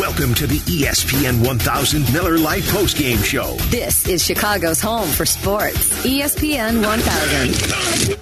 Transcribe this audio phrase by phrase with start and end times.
[0.00, 3.54] Welcome to the ESPN 1000 Miller Lite postgame show.
[3.70, 6.04] This is Chicago's home for sports.
[6.04, 8.18] ESPN 1000.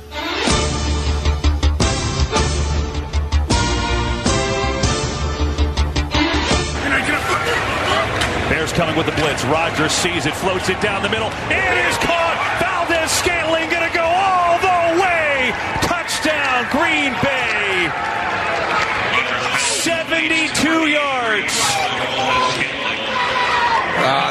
[8.51, 9.43] Bears coming with the blitz.
[9.47, 11.29] Rodgers sees it, floats it down the middle.
[11.49, 12.22] It is caught.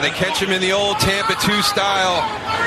[0.01, 2.21] They catch him in the old Tampa 2 style,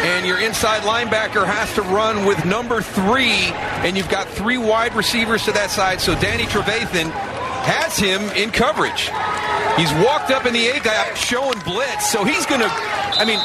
[0.07, 3.51] and your inside linebacker has to run with number three,
[3.83, 7.11] and you've got three wide receivers to that side, so Danny Trevathan
[7.65, 9.11] has him in coverage.
[9.77, 13.41] He's walked up in the A gap showing blitz, so he's going to, I mean,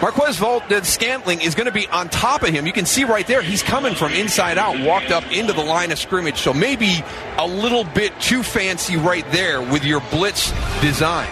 [0.00, 2.66] Marquez Valdes Scantling is going to be on top of him.
[2.66, 5.92] You can see right there, he's coming from inside out, walked up into the line
[5.92, 6.38] of scrimmage.
[6.38, 7.04] So maybe
[7.38, 11.28] a little bit too fancy right there with your blitz design.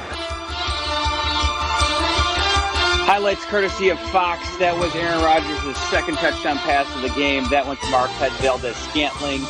[3.11, 4.57] Highlights courtesy of Fox.
[4.59, 7.43] That was Aaron Rodgers' second touchdown pass of the game.
[7.51, 9.41] That went to Marquez Valdes Scantling.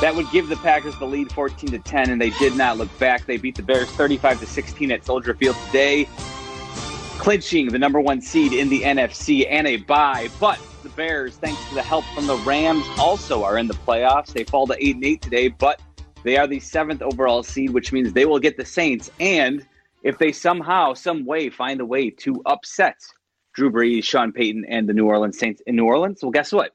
[0.00, 2.96] That would give the Packers the lead 14 to 10, and they did not look
[3.00, 3.26] back.
[3.26, 6.08] They beat the Bears 35 to 16 at Soldier Field today,
[7.18, 10.28] clinching the number one seed in the NFC and a bye.
[10.38, 14.32] But the Bears, thanks to the help from the Rams, also are in the playoffs.
[14.32, 15.82] They fall to 8 and 8 today, but
[16.22, 19.10] they are the seventh overall seed, which means they will get the Saints.
[19.18, 19.66] And
[20.02, 22.96] if they somehow, some way, find a way to upset
[23.54, 26.72] Drew Brees, Sean Payton, and the New Orleans Saints in New Orleans, well, guess what?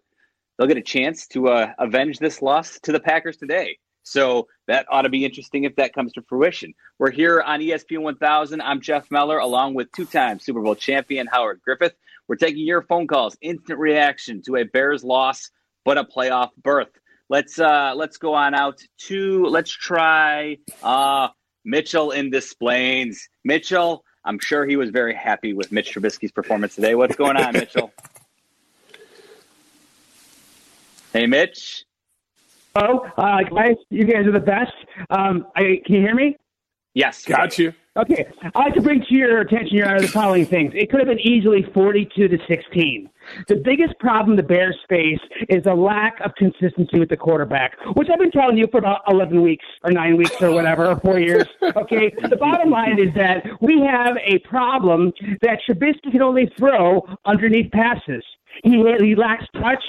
[0.58, 3.78] They'll get a chance to uh, avenge this loss to the Packers today.
[4.04, 6.74] So that ought to be interesting if that comes to fruition.
[7.00, 8.62] We're here on ESPN 1000.
[8.62, 11.94] I'm Jeff Meller, along with two-time Super Bowl champion Howard Griffith.
[12.28, 15.50] We're taking your phone calls, instant reaction to a Bears loss,
[15.86, 16.92] but a playoff berth.
[17.30, 21.30] Let's uh, let's go on out to let's try uh,
[21.66, 23.30] Mitchell in Des Plaines.
[23.44, 26.96] Mitchell, I'm sure he was very happy with Mitch Trubisky's performance today.
[26.96, 27.92] What's going on, Mitchell?
[31.14, 31.86] Hey, Mitch.
[32.76, 34.74] Oh, uh, guys, you guys are the best.
[35.12, 36.36] Um, I, can you hear me?
[36.96, 37.24] Yes.
[37.24, 37.72] Got you.
[37.96, 40.74] Okay, I'd like to bring to your attention, Your Honor, the following things.
[40.76, 43.10] It could have been easily 42 to 16.
[43.48, 45.20] The biggest problem the Bears face
[45.50, 49.02] is a lack of consistency with the quarterback, which I've been telling you for about
[49.10, 51.48] 11 weeks or nine weeks or whatever, or four years.
[51.76, 55.12] Okay, the bottom line is that we have a problem
[55.42, 58.24] that Trubisky can only throw underneath passes.
[58.64, 59.84] He, he lacks touch,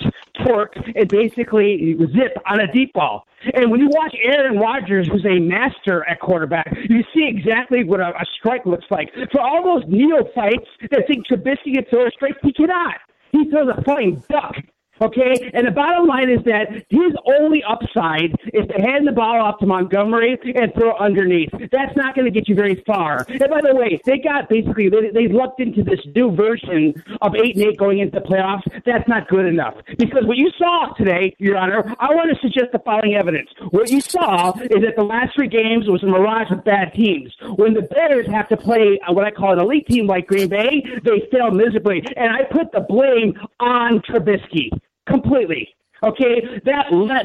[0.47, 3.27] torque, and basically zip on a deep ball.
[3.53, 8.01] And when you watch Aaron Rodgers, who's a master at quarterback, you see exactly what
[8.01, 9.13] a, a strike looks like.
[9.33, 12.97] For all those neophytes that think Trubisky can throw a strike, he cannot.
[13.35, 14.55] He throws a flying duck.
[15.01, 19.43] Okay, and the bottom line is that his only upside is to hand the ball
[19.43, 21.51] off to Montgomery and throw underneath.
[21.73, 23.27] That's not going to get you very far.
[23.29, 27.35] And by the way, they got basically they, they lucked into this new version of
[27.35, 28.63] eight and eight going into the playoffs.
[28.87, 32.71] That's not good enough because what you saw today, Your Honor, I want to suggest
[32.73, 33.51] the following evidence.
[33.71, 37.35] What you saw is that the last three games was a mirage of bad teams.
[37.57, 40.49] When the Bears have to play uh, what I call an elite team like Green
[40.49, 44.71] Bay, they fail miserably, and I put the blame on Trubisky
[45.07, 45.75] completely.
[46.05, 47.25] Okay, that, that,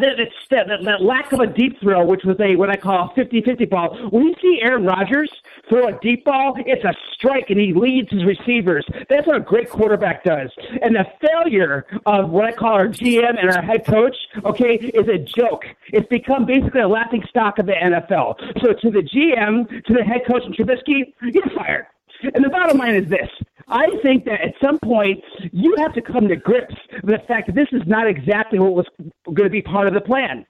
[0.50, 3.70] that, that, lack of a deep throw, which was a what I call a 50-50
[3.70, 4.10] ball.
[4.10, 5.30] When you see Aaron Rodgers
[5.68, 8.86] throw a deep ball, it's a strike, and he leads his receivers.
[9.10, 10.50] That's what a great quarterback does.
[10.82, 14.16] And the failure of what I call our GM and our head coach,
[14.46, 15.66] okay, is a joke.
[15.88, 18.62] It's become basically a laughing stock of the NFL.
[18.62, 21.88] So to the GM, to the head coach, and Trubisky, you're fired.
[22.22, 23.30] And the bottom line is this.
[23.70, 27.48] I think that at some point you have to come to grips with the fact
[27.48, 28.88] that this is not exactly what was
[29.26, 30.46] going to be part of the plan.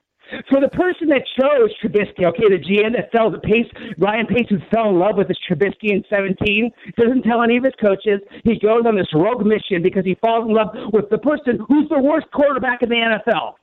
[0.48, 3.66] For the person that chose Trubisky, okay, the GM that fell the pace,
[3.98, 7.64] Ryan Pace, who fell in love with this Trubisky in 17, doesn't tell any of
[7.64, 8.20] his coaches.
[8.44, 11.88] He goes on this rogue mission because he falls in love with the person who's
[11.88, 13.54] the worst quarterback in the NFL.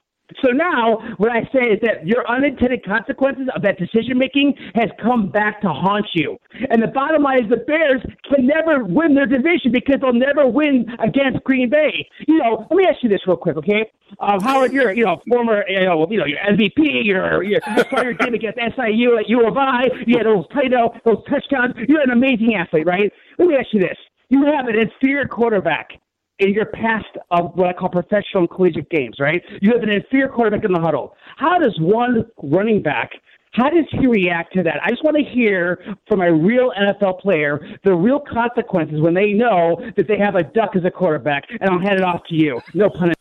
[0.43, 4.89] So now, what I say is that your unintended consequences of that decision making has
[5.01, 6.37] come back to haunt you.
[6.69, 10.45] And the bottom line is the Bears can never win their division because they'll never
[10.45, 12.07] win against Green Bay.
[12.27, 13.89] You know, let me ask you this real quick, okay?
[14.19, 17.83] Uh, Howard, you're you know former you know you know your MVP, you're you're you
[17.89, 21.75] saw your game against SIU at U of I, you had those title, those touchdowns.
[21.87, 23.11] You're an amazing athlete, right?
[23.37, 23.97] Let me ask you this:
[24.29, 25.89] You have an inferior quarterback
[26.39, 29.41] in your past of what I call professional and collegiate games, right?
[29.61, 31.15] You have an inferior quarterback in the huddle.
[31.37, 33.11] How does one running back
[33.57, 34.75] how does he react to that?
[34.83, 39.33] I just want to hear from a real NFL player the real consequences when they
[39.33, 41.45] know that they have a duck as a quarterback.
[41.59, 42.61] And I'll hand it off to you.
[42.75, 43.13] No pun.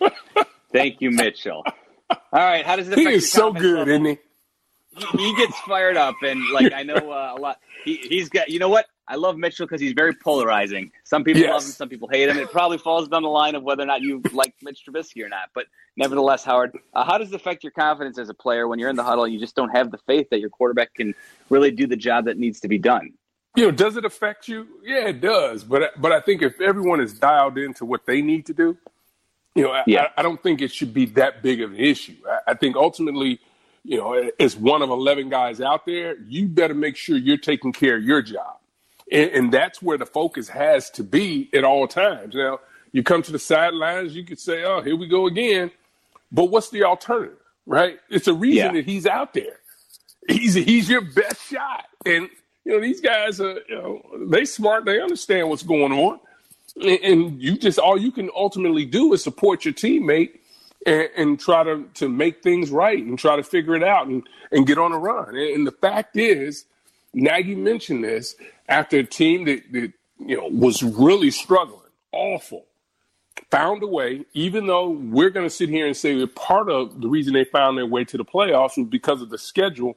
[0.00, 0.14] intended.
[0.72, 1.64] Thank you, Mitchell.
[2.10, 3.94] All right, how does it He is your so good, level?
[3.94, 4.18] isn't he?
[5.18, 7.58] he gets fired up, and like I know uh, a lot.
[7.84, 8.48] He, he's got.
[8.48, 8.86] You know what?
[9.08, 10.92] I love Mitchell because he's very polarizing.
[11.04, 11.52] Some people Yes.
[11.52, 12.36] love him, some people hate him.
[12.38, 15.28] It probably falls down the line of whether or not you like Mitch Trubisky or
[15.28, 15.50] not.
[15.54, 15.66] But
[15.96, 18.96] nevertheless, Howard, uh, how does it affect your confidence as a player when you're in
[18.96, 21.14] the huddle and you just don't have the faith that your quarterback can
[21.50, 23.12] really do the job that needs to be done?
[23.56, 24.68] you know, does it affect you?
[24.84, 25.64] Yeah, it does.
[25.64, 28.76] But but I think if everyone is dialed into what they need to do,
[29.56, 30.08] you know, I, Yeah.
[30.16, 32.16] I, I don't think it should be that big of an issue.
[32.30, 33.40] I, I think ultimately,
[33.84, 37.72] you know, as one of eleven guys out there, you better make sure you're taking
[37.72, 38.57] care of your job,
[39.12, 42.34] and, and that's where the focus has to be at all times.
[42.34, 42.60] Now,
[42.92, 45.70] you come to the sidelines, you could say, "Oh, here we go again,"
[46.32, 47.38] but what's the alternative?
[47.66, 47.98] Right?
[48.10, 48.72] It's a reason Yeah.
[48.74, 49.58] that he's out there.
[50.28, 52.28] He's he's your best shot, and
[52.64, 56.20] you know these guys are you know they smart, they understand what's going on,
[56.76, 60.38] and, and you just all you can ultimately do is support your teammate
[60.86, 64.26] and, and try to to make things right and try to figure it out and
[64.52, 65.30] and get on a run.
[65.30, 66.66] And, and the fact is,
[67.14, 68.36] Nagy mentioned this
[68.68, 71.80] after a team that, that you know was really struggling,
[72.12, 72.66] awful
[73.50, 77.00] found a way, even though we're going to sit here and say that part of
[77.00, 79.96] the reason they found their way to the playoffs was because of the schedule,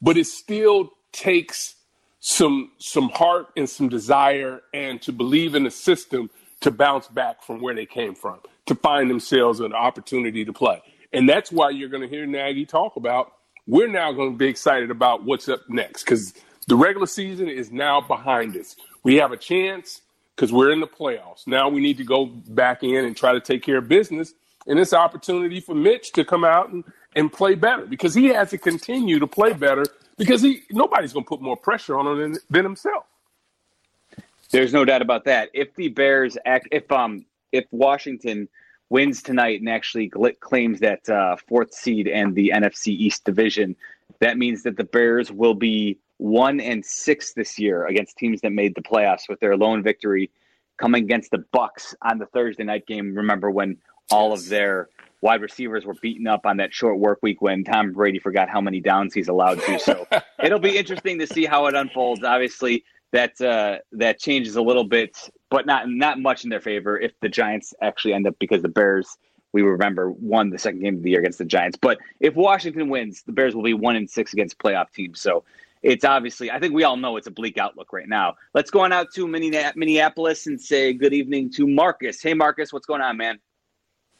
[0.00, 1.74] but it still takes
[2.20, 6.28] some some heart and some desire and to believe in the system
[6.60, 10.82] to bounce back from where they came from, to find themselves an opportunity to play.
[11.12, 13.32] And that's why you're going to hear Nagy talk about
[13.66, 16.34] we're now going to be excited about what's up next because
[16.68, 18.76] the regular season is now behind us.
[19.02, 20.02] We have a chance
[20.34, 21.46] because we're in the playoffs.
[21.46, 24.34] Now we need to go back in and try to take care of business.
[24.66, 26.84] And it's an opportunity for Mitch to come out and,
[27.14, 29.84] and play better because he has to continue to play better
[30.18, 33.04] because he nobody's going to put more pressure on him than, than himself.
[34.50, 35.50] There's no doubt about that.
[35.54, 38.48] If the Bears act, if um, if Washington
[38.90, 40.10] wins tonight and actually
[40.40, 43.76] claims that uh, fourth seed and the NFC East division,
[44.20, 48.52] that means that the Bears will be one and six this year against teams that
[48.52, 50.30] made the playoffs with their lone victory
[50.78, 53.14] coming against the Bucs on the Thursday night game.
[53.14, 53.76] Remember when
[54.10, 54.88] all of their
[55.20, 58.60] wide receivers were beaten up on that short work week when Tom Brady forgot how
[58.60, 59.78] many downs he's allowed to.
[59.78, 60.06] So
[60.42, 62.22] it'll be interesting to see how it unfolds.
[62.22, 65.16] Obviously, that uh, that changes a little bit,
[65.50, 68.68] but not not much in their favor if the Giants actually end up because the
[68.68, 69.16] Bears.
[69.52, 72.90] We remember won the second game of the year against the Giants, but if Washington
[72.90, 75.22] wins, the Bears will be one in six against playoff teams.
[75.22, 75.44] So
[75.82, 78.34] it's obviously, I think we all know it's a bleak outlook right now.
[78.54, 82.20] Let's go on out to Minneapolis and say good evening to Marcus.
[82.20, 83.38] Hey, Marcus, what's going on, man?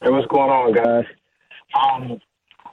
[0.01, 1.05] Hey, what's going on, guys?
[1.75, 2.19] Um,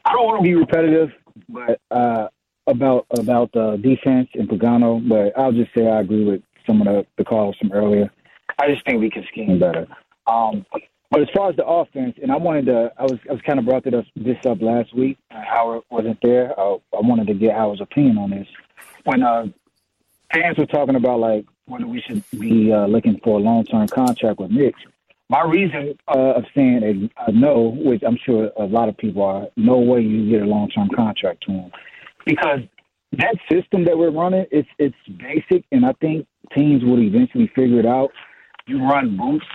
[0.05, 1.11] I don't want to be repetitive,
[1.49, 2.29] but uh,
[2.67, 6.87] about about the defense and Pagano, but I'll just say I agree with some of
[6.87, 8.11] the, the calls from earlier.
[8.59, 9.87] I just think we can scheme better.
[10.27, 10.65] Um,
[11.11, 13.59] but as far as the offense, and I wanted to, I was I was kind
[13.59, 15.19] of brought this up, this up last week.
[15.31, 16.59] Uh, Howard wasn't there.
[16.59, 18.49] I, I wanted to get Howard's opinion on this.
[19.05, 19.47] When uh,
[20.33, 23.87] fans were talking about like whether we should be uh, looking for a long term
[23.89, 24.75] contract with Mitch.
[25.31, 29.23] My reason uh, of saying a, a no, which I'm sure a lot of people
[29.23, 31.73] are, no way you get a long term contract to him,
[32.27, 32.61] because
[33.13, 37.81] that system that we're running, it's it's basic, and I think teams will eventually figure
[37.81, 38.11] it out.
[38.67, 39.47] You run boots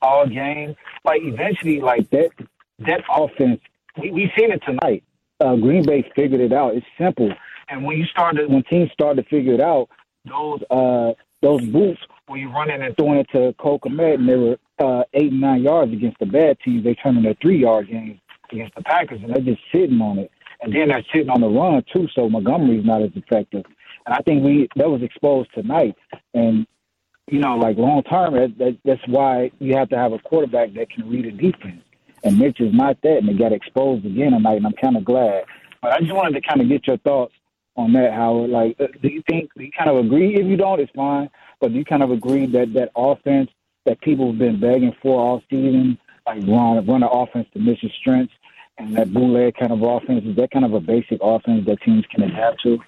[0.00, 2.30] all game, like eventually, like that
[2.80, 3.60] that offense.
[4.00, 5.04] We we seen it tonight.
[5.40, 6.74] Uh, Green Bay figured it out.
[6.74, 7.32] It's simple,
[7.68, 9.88] and when you start to, when teams start to figure it out,
[10.24, 14.36] those uh those boots when you running and throwing it to Cole Kmet and they
[14.36, 17.88] were uh, eight and nine yards against the bad teams, they turn into three yard
[17.88, 18.18] games
[18.50, 20.30] against the Packers, and they're just sitting on it.
[20.62, 23.64] And then they're sitting on the run too, so Montgomery's not as effective.
[24.06, 25.96] And I think we that was exposed tonight.
[26.32, 26.66] And
[27.28, 30.74] you know, like long term, that, that, that's why you have to have a quarterback
[30.74, 31.82] that can read a defense.
[32.22, 35.04] And Mitch is not that, and they got exposed again tonight, and I'm kind of
[35.04, 35.44] glad.
[35.82, 37.34] But I just wanted to kind of get your thoughts
[37.76, 38.50] on that, Howard.
[38.50, 40.36] Like, uh, do you think do you kind of agree?
[40.36, 41.28] If you don't, it's fine.
[41.60, 43.50] But do you kind of agree that that offense
[43.84, 47.92] that people have been begging for all season, like run run an offense to Mitch's
[48.00, 48.34] strengths,
[48.78, 52.04] and that bootleg kind of offense is that kind of a basic offense that teams
[52.10, 52.78] can adapt to?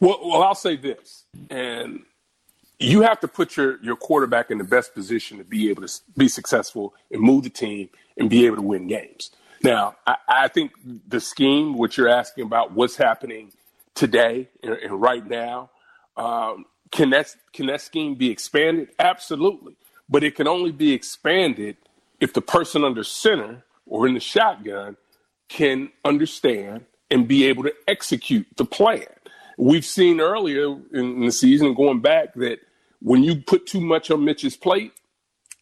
[0.00, 2.00] Well, well, I'll say this, and
[2.80, 6.00] you have to put your, your quarterback in the best position to be able to
[6.16, 9.30] be successful and move the team and be able to win games.
[9.62, 10.72] Now, I, I think
[11.06, 13.52] the scheme, what you're asking about, what's happening
[13.94, 15.70] today and, and right now,
[16.16, 18.88] um, can that can that scheme be expanded?
[18.98, 19.76] Absolutely,
[20.08, 21.76] but it can only be expanded
[22.18, 24.96] if the person under center or in the shotgun
[25.48, 29.06] can understand and be able to execute the plan.
[29.56, 32.60] We've seen earlier in the season going back that
[33.00, 34.92] when you put too much on Mitch's plate,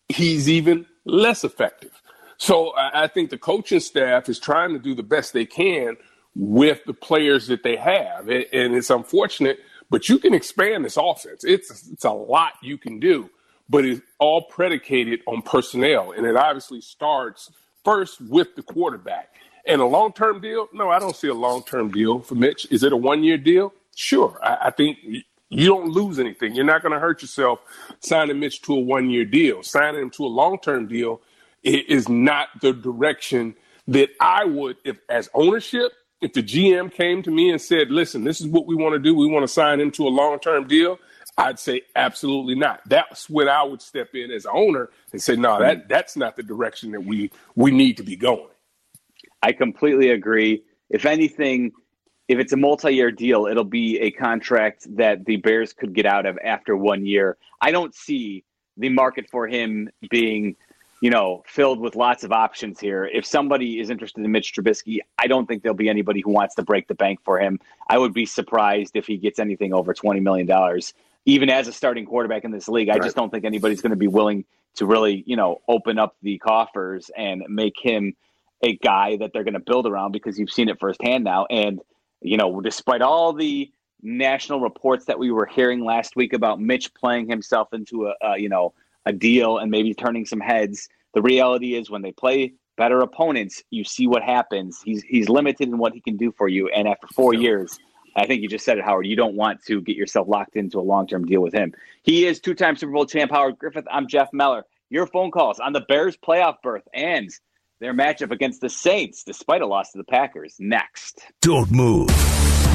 [0.09, 2.03] he's even less effective.
[2.39, 5.97] So I I think the coaching staff is trying to do the best they can
[6.35, 8.29] with the players that they have.
[8.29, 9.59] And, and it's unfortunate,
[9.91, 11.45] but you can expand this offense.
[11.45, 13.31] It's it's a lot you can do,
[13.69, 17.51] but it's all predicated on personnel, and it obviously starts
[17.85, 19.35] first with the quarterback.
[19.67, 20.69] And a long term deal?
[20.73, 22.67] No, I don't see a long term deal for Mitch.
[22.71, 23.75] Is it a one year deal?
[23.95, 24.39] Sure.
[24.43, 24.99] I, I think
[25.51, 26.55] you don't lose anything.
[26.55, 27.61] You're not going to hurt yourself
[28.01, 29.63] signing Mitch to a one year deal.
[29.63, 31.21] Signing him to a long term deal
[31.63, 33.55] is not the direction
[33.89, 38.25] that I would, if as ownership, if the GM came to me and said, listen,
[38.25, 40.39] this is what we want to do, we want to sign him to a long
[40.39, 40.99] term deal,
[41.39, 42.81] I'd say absolutely not.
[42.87, 46.43] That's when I would step in as owner and say, no, that that's not the
[46.43, 48.49] direction that we we need to be going.
[49.43, 50.65] I completely agree.
[50.91, 51.73] If anything,
[52.29, 56.27] if it's a multi-year deal, it'll be a contract that the Bears could get out
[56.27, 57.39] of after one year.
[57.61, 58.45] I don't see
[58.77, 60.55] the market for him being,
[61.01, 63.07] you know, filled with lots of options here.
[63.07, 66.55] If somebody is interested in Mitch Trubisky, I don't think there'll be anybody who wants
[66.57, 67.59] to break the bank for him.
[67.89, 70.93] I would be surprised if he gets anything over twenty million dollars,
[71.25, 72.91] even as a starting quarterback in this league.
[72.91, 74.45] I just don't think anybody's going to be willing
[74.75, 78.15] to really, you know, open up the coffers and make him
[78.63, 81.47] a guy that they're going to build around because you've seen it firsthand now.
[81.47, 81.81] And
[82.21, 83.71] you know, despite all the
[84.03, 88.39] national reports that we were hearing last week about Mitch playing himself into a, a
[88.39, 88.75] you know
[89.07, 93.63] a deal and maybe turning some heads, the reality is when they play better opponents,
[93.71, 94.81] you see what happens.
[94.85, 97.79] He's he's limited in what he can do for you, and after four years.
[98.17, 99.07] I think you just said it, Howard.
[99.07, 101.73] You don't want to get yourself locked into a long term deal with him.
[102.03, 103.85] He is two time Super Bowl champ Howard Griffith.
[103.89, 104.65] I'm Jeff Meller.
[104.91, 107.31] Your phone calls on the Bears playoff berth and
[107.81, 111.21] their matchup against the Saints, despite a loss to the Packers, next.
[111.41, 112.09] Don't move.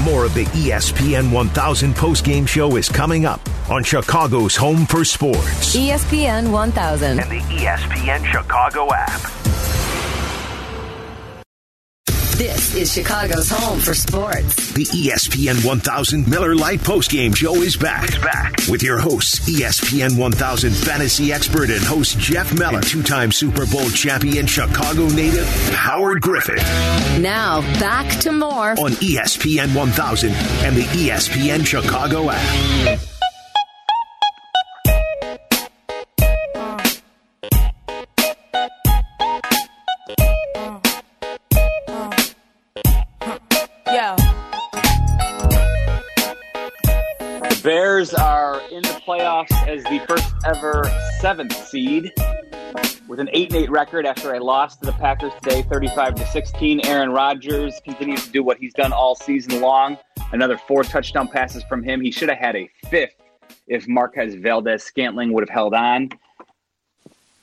[0.03, 5.75] More of the ESPN 1000 postgame show is coming up on Chicago's Home for Sports.
[5.75, 9.22] ESPN 1000 and the ESPN Chicago app.
[12.37, 14.73] This is Chicago's home for sports.
[14.73, 18.05] The ESPN 1000 Miller Lite postgame show is back.
[18.05, 23.67] It's back with your hosts, ESPN 1000 fantasy expert and host Jeff Meller, two-time Super
[23.67, 26.57] Bowl champion Chicago native Howard Griffith.
[27.21, 33.12] Now back to more on ESPN 1000 and the ESPN Chicago app.
[47.63, 50.84] Bears are in the playoffs as the first ever
[51.22, 52.12] seventh seed
[53.08, 56.86] with an 8 8 record after a loss to the Packers today, 35 to 16.
[56.86, 59.98] Aaron Rodgers continues to do what he's done all season long.
[60.34, 62.01] Another four touchdown passes from him.
[62.01, 63.15] He should have had a fifth
[63.67, 66.10] if Marquez Valdes Scantling would have held on.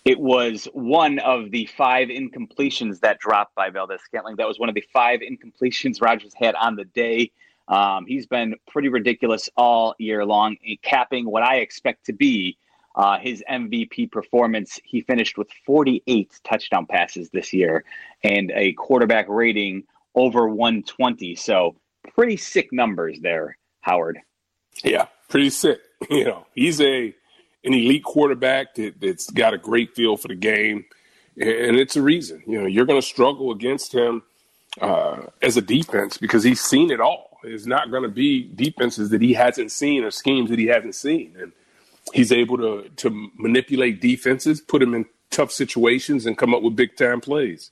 [0.04, 4.36] It was one of the five incompletions that dropped by Valdes Scantling.
[4.36, 7.32] That was one of the five incompletions Rodgers had on the day.
[7.68, 12.58] Um, he's been pretty ridiculous all year long, capping what I expect to be
[12.94, 14.80] uh, his MVP performance.
[14.84, 17.84] He finished with 48 touchdown passes this year
[18.24, 21.36] and a quarterback rating over 120.
[21.36, 21.76] So
[22.14, 24.18] pretty sick numbers there, Howard.
[24.84, 25.80] Yeah, pretty sick.
[26.08, 27.14] You know, he's a
[27.62, 30.86] an elite quarterback that, that's got a great feel for the game,
[31.36, 32.42] and it's a reason.
[32.46, 34.22] You know, you're going to struggle against him
[34.80, 39.10] uh, as a defense because he's seen it all is not going to be defenses
[39.10, 41.36] that he hasn't seen or schemes that he hasn't seen.
[41.40, 41.52] And
[42.12, 46.76] he's able to to manipulate defenses, put them in tough situations, and come up with
[46.76, 47.70] big time plays.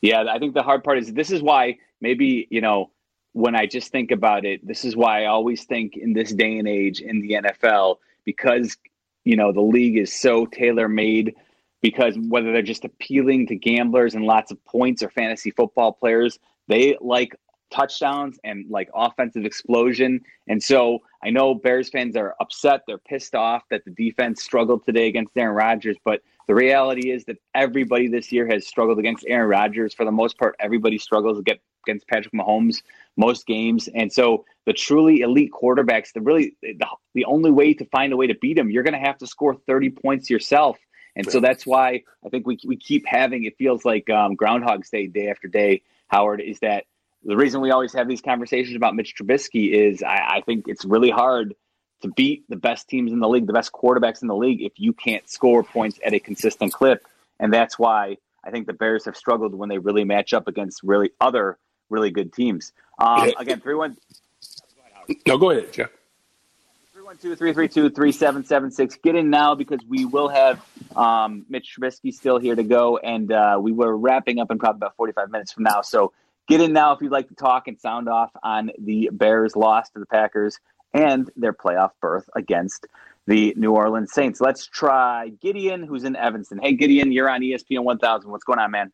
[0.00, 2.90] Yeah, I think the hard part is this is why maybe you know
[3.32, 6.58] when I just think about it, this is why I always think in this day
[6.58, 8.76] and age in the NFL because
[9.24, 11.34] you know the league is so tailor made
[11.82, 16.38] because whether they're just appealing to gamblers and lots of points or fantasy football players,
[16.68, 17.36] they like
[17.70, 20.20] touchdowns and like offensive explosion.
[20.48, 22.82] And so I know Bears fans are upset.
[22.86, 25.96] They're pissed off that the defense struggled today against Aaron Rodgers.
[26.04, 29.94] But the reality is that everybody this year has struggled against Aaron Rodgers.
[29.94, 32.82] For the most part, everybody struggles against Patrick Mahomes
[33.16, 33.88] most games.
[33.94, 38.16] And so the truly elite quarterbacks, the really the, the only way to find a
[38.16, 40.78] way to beat them, you're going to have to score 30 points yourself.
[41.16, 44.90] And so that's why I think we, we keep having it feels like um, Groundhog's
[44.90, 46.84] Day, day after day, Howard, is that
[47.24, 50.84] the reason we always have these conversations about Mitch Trubisky is I, I, think it's
[50.84, 51.54] really hard
[52.02, 54.72] to beat the best teams in the league, the best quarterbacks in the league, if
[54.76, 57.04] you can't score points at a consistent clip.
[57.40, 60.82] And that's why I think the Bears have struggled when they really match up against
[60.82, 61.58] really other
[61.90, 62.72] really good teams.
[62.98, 63.96] Um, again, 3 1.
[65.26, 65.90] No, go ahead, Jeff.
[66.96, 69.02] 312-332-3776.
[69.02, 70.64] Get in now because we will have
[70.96, 74.78] um, Mitch Trubisky still here to go, and uh, we were wrapping up in probably
[74.78, 75.82] about 45 minutes from now.
[75.82, 76.12] So
[76.48, 79.90] get in now if you'd like to talk and sound off on the Bears' loss
[79.90, 80.58] to the Packers
[80.94, 82.86] and their playoff berth against
[83.26, 84.40] the New Orleans Saints.
[84.40, 86.58] Let's try Gideon, who's in Evanston.
[86.62, 88.30] Hey, Gideon, you're on ESPN 1000.
[88.30, 88.92] What's going on, man?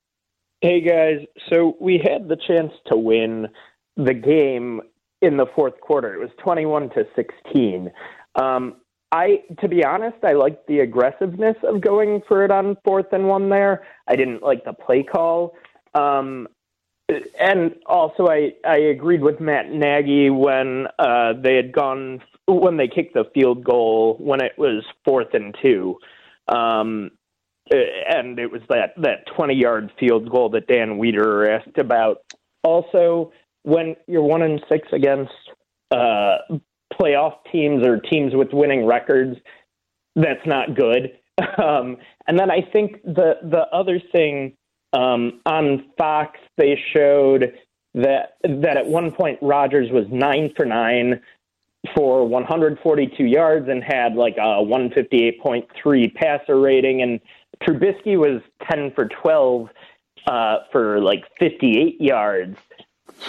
[0.60, 1.26] Hey, guys.
[1.50, 3.48] So we had the chance to win
[3.96, 4.80] the game
[5.20, 6.14] in the fourth quarter.
[6.14, 7.90] It was 21 to 16.
[8.34, 8.76] Um,
[9.12, 13.28] I, to be honest, I liked the aggressiveness of going for it on fourth and
[13.28, 13.84] one there.
[14.08, 15.54] I didn't like the play call.
[15.94, 16.48] Um,
[17.40, 22.88] and also, I, I agreed with Matt Nagy when uh, they had gone when they
[22.88, 25.96] kicked the field goal when it was fourth and two,
[26.48, 27.10] um,
[27.70, 32.18] and it was that that twenty yard field goal that Dan Wiederer asked about.
[32.64, 35.32] Also, when you're one and six against
[35.90, 36.36] uh,
[36.92, 39.36] playoff teams or teams with winning records,
[40.16, 41.12] that's not good.
[41.58, 41.96] Um,
[42.28, 44.54] and then I think the the other thing
[44.92, 47.54] um, on Fox they showed
[47.94, 51.20] that that at one point Rodgers was nine for nine
[51.94, 57.20] for 142 yards and had like a 158.3 passer rating, and
[57.62, 59.68] Trubisky was 10 for 12
[60.26, 62.56] uh, for like 58 yards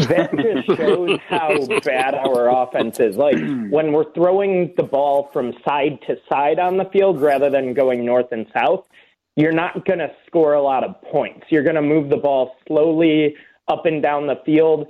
[0.07, 3.15] that just shows how bad our offense is.
[3.15, 3.37] Like
[3.69, 8.05] when we're throwing the ball from side to side on the field rather than going
[8.05, 8.87] north and south,
[9.35, 11.45] you're not going to score a lot of points.
[11.49, 13.35] You're going to move the ball slowly
[13.67, 14.87] up and down the field,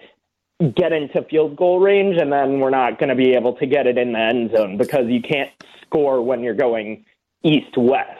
[0.76, 3.88] get into field goal range, and then we're not going to be able to get
[3.88, 7.06] it in the end zone because you can't score when you're going
[7.44, 8.20] east west.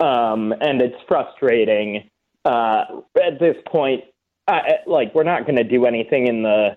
[0.00, 2.10] Um, and it's frustrating
[2.44, 2.84] uh,
[3.16, 4.02] at this point
[4.48, 6.76] uh, like we're not going to do anything in the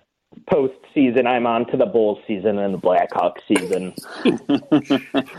[0.50, 1.26] postseason.
[1.26, 3.94] I'm on to the Bulls season and the Blackhawks season.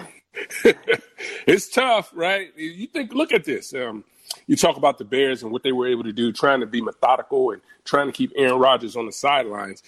[1.48, 2.56] it's tough, right?
[2.58, 3.74] You think, look at this.
[3.74, 4.04] Um,
[4.46, 6.82] you talk about the Bears and what they were able to do, trying to be
[6.82, 9.84] methodical and trying to keep Aaron Rodgers on the sidelines.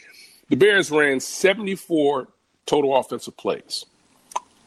[0.50, 2.28] The Bears ran 74
[2.66, 3.86] total offensive plays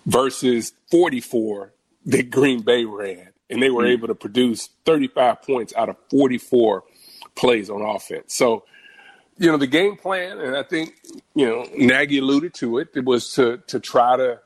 [0.06, 1.72] versus 44
[2.06, 3.92] that Green Bay ran, and they were mm-hmm.
[3.92, 6.84] able to produce 35 points out of 44
[7.34, 8.34] plays on offense.
[8.34, 8.64] So,
[9.38, 10.94] you know, the game plan, and I think,
[11.34, 14.40] you know, Nagy alluded to it, it was to, to try to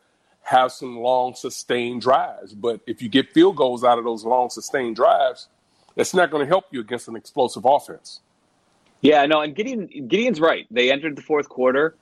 [0.47, 2.55] have some long, sustained drives.
[2.55, 5.49] But if you get field goals out of those long, sustained drives,
[5.97, 8.21] that's not going to help you against an explosive offense.
[9.01, 10.65] Yeah, no, and Gideon, Gideon's right.
[10.71, 11.97] They entered the fourth quarter,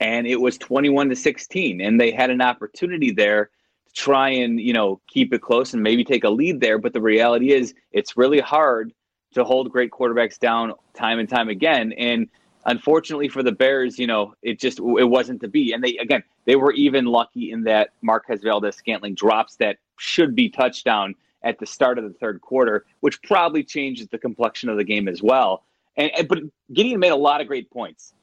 [0.00, 3.50] and it was 21 to 16, and they had an opportunity there
[3.86, 6.78] to try and, you know, keep it close and maybe take a lead there.
[6.78, 8.94] But the reality is, it's really hard
[9.34, 11.92] to hold great quarterbacks down time and time again.
[11.92, 12.30] And
[12.66, 15.72] unfortunately for the Bears, you know, it just it wasn't to be.
[15.72, 20.48] And they again, they were even lucky in that Marquez Valdes-Scantling drops that should be
[20.48, 24.84] touchdown at the start of the third quarter, which probably changes the complexion of the
[24.84, 25.64] game as well.
[25.96, 26.38] And, and but
[26.72, 28.14] Gideon made a lot of great points.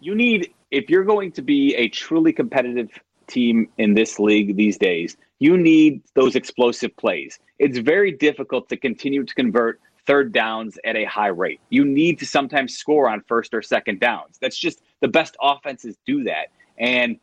[0.00, 2.90] You need if you're going to be a truly competitive
[3.26, 7.38] team in this league these days, you need those explosive plays.
[7.58, 11.60] It's very difficult to continue to convert third downs at a high rate.
[11.70, 14.38] You need to sometimes score on first or second downs.
[14.40, 16.48] That's just the best offenses do that.
[16.78, 17.18] And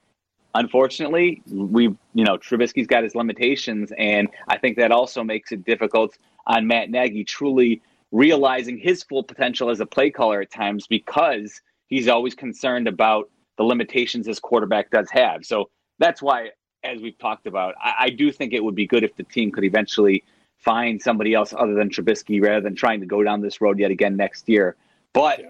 [0.54, 5.66] unfortunately, we you know Trubisky's got his limitations, and I think that also makes it
[5.66, 6.18] difficult
[6.48, 11.62] on Matt Nagy truly realizing his full potential as a play caller at times because
[11.88, 15.46] he's always concerned about the limitations his quarterback does have.
[15.46, 15.70] So
[16.00, 16.50] that's why,
[16.84, 19.52] as we've talked about, I, I do think it would be good if the team
[19.52, 20.24] could eventually
[20.64, 23.92] find somebody else other than Trubisky rather than trying to go down this road yet
[23.92, 24.76] again next year.
[25.14, 25.48] But yeah.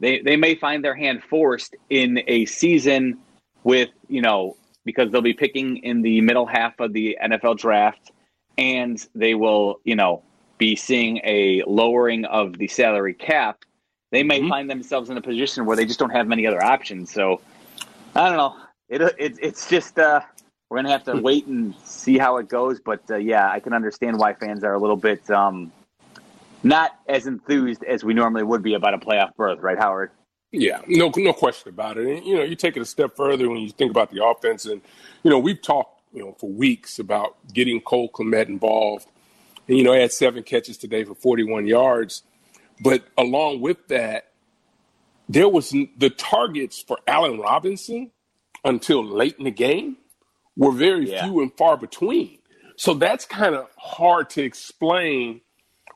[0.00, 3.18] they, they may find their hand forced in a season
[3.62, 8.12] with, you know, because they'll be picking in the middle half of the NFL draft
[8.58, 10.22] and they will, you know,
[10.58, 13.64] be seeing a lowering of the salary cap.
[14.12, 14.48] They may mm-hmm.
[14.48, 17.12] find themselves in a position where they just don't have many other options.
[17.12, 17.40] So
[18.14, 18.56] I don't know.
[18.88, 20.20] It, it it's just uh,
[20.74, 22.80] we're gonna have to wait and see how it goes.
[22.80, 25.72] But uh, yeah, I can understand why fans are a little bit um,
[26.64, 30.10] not as enthused as we normally would be about a playoff berth, right, Howard?
[30.50, 32.06] Yeah, no, no question about it.
[32.06, 34.66] And, you know, you take it a step further when you think about the offense,
[34.66, 34.80] and
[35.22, 39.06] you know, we've talked, you know, for weeks about getting Cole Kmet involved.
[39.68, 42.24] And you know, he had seven catches today for 41 yards.
[42.82, 44.32] But along with that,
[45.28, 48.10] there was the targets for Allen Robinson
[48.64, 49.98] until late in the game
[50.56, 51.24] were very yeah.
[51.24, 52.38] few and far between.
[52.76, 55.40] So that's kind of hard to explain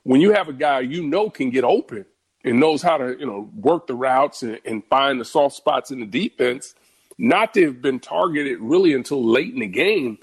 [0.04, 2.06] when you have a guy you know can get open
[2.44, 5.90] and knows how to, you know, work the routes and, and find the soft spots
[5.90, 6.74] in the defense.
[7.18, 10.18] Not to have been targeted really until late in the game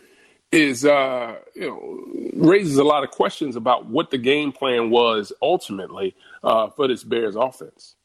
[0.51, 5.33] is, uh, you know, raises a lot of questions about what the game plan was
[5.41, 7.95] ultimately uh, for this Bears offense.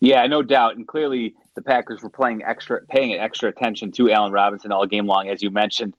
[0.00, 0.76] Yeah, no doubt.
[0.76, 5.06] And clearly the Packers were playing extra paying extra attention to Allen Robinson all game
[5.06, 5.94] long, as you mentioned.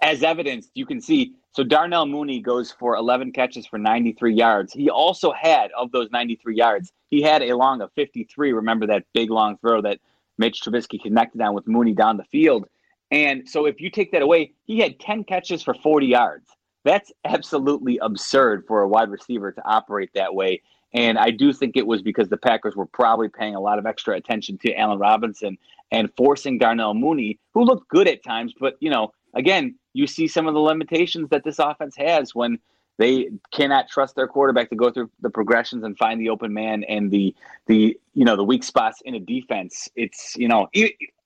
[0.00, 4.72] As evidenced, you can see so Darnell Mooney goes for 11 catches for 93 yards.
[4.72, 8.52] He also had, of those 93 yards, he had a long of 53.
[8.52, 10.00] Remember that big long throw that
[10.38, 12.66] Mitch Trubisky connected on with Mooney down the field.
[13.10, 16.48] And so if you take that away, he had 10 catches for 40 yards.
[16.84, 20.62] That's absolutely absurd for a wide receiver to operate that way.
[20.94, 23.86] And I do think it was because the Packers were probably paying a lot of
[23.86, 25.56] extra attention to Allen Robinson
[25.90, 30.26] and forcing Darnell Mooney, who looked good at times, but you know, again, you see
[30.26, 32.58] some of the limitations that this offense has when
[32.98, 36.84] they cannot trust their quarterback to go through the progressions and find the open man
[36.84, 37.34] and the
[37.66, 39.88] the you know the weak spots in a defense.
[39.96, 40.68] It's you know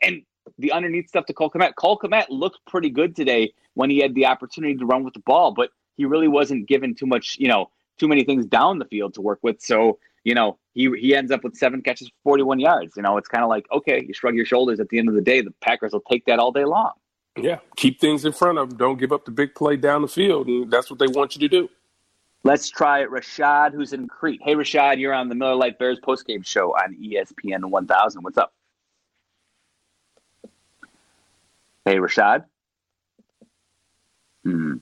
[0.02, 0.22] and
[0.58, 1.74] the underneath stuff to Cole Kmet.
[1.74, 5.20] Cole Kmet looked pretty good today when he had the opportunity to run with the
[5.20, 8.84] ball, but he really wasn't given too much you know too many things down the
[8.84, 9.60] field to work with.
[9.60, 12.96] So you know he he ends up with seven catches for 41 yards.
[12.96, 14.80] You know it's kind of like okay, you shrug your shoulders.
[14.80, 16.92] At the end of the day, the Packers will take that all day long.
[17.36, 18.78] Yeah, keep things in front of them.
[18.78, 21.40] Don't give up the big play down the field, and that's what they want you
[21.40, 21.68] to do.
[22.44, 24.40] Let's try it, Rashad, who's in Crete.
[24.42, 28.22] Hey, Rashad, you're on the Miller Lite Bears postgame show on ESPN 1000.
[28.22, 28.54] What's up?
[31.84, 32.44] Hey, Rashad.
[34.44, 34.74] Hmm.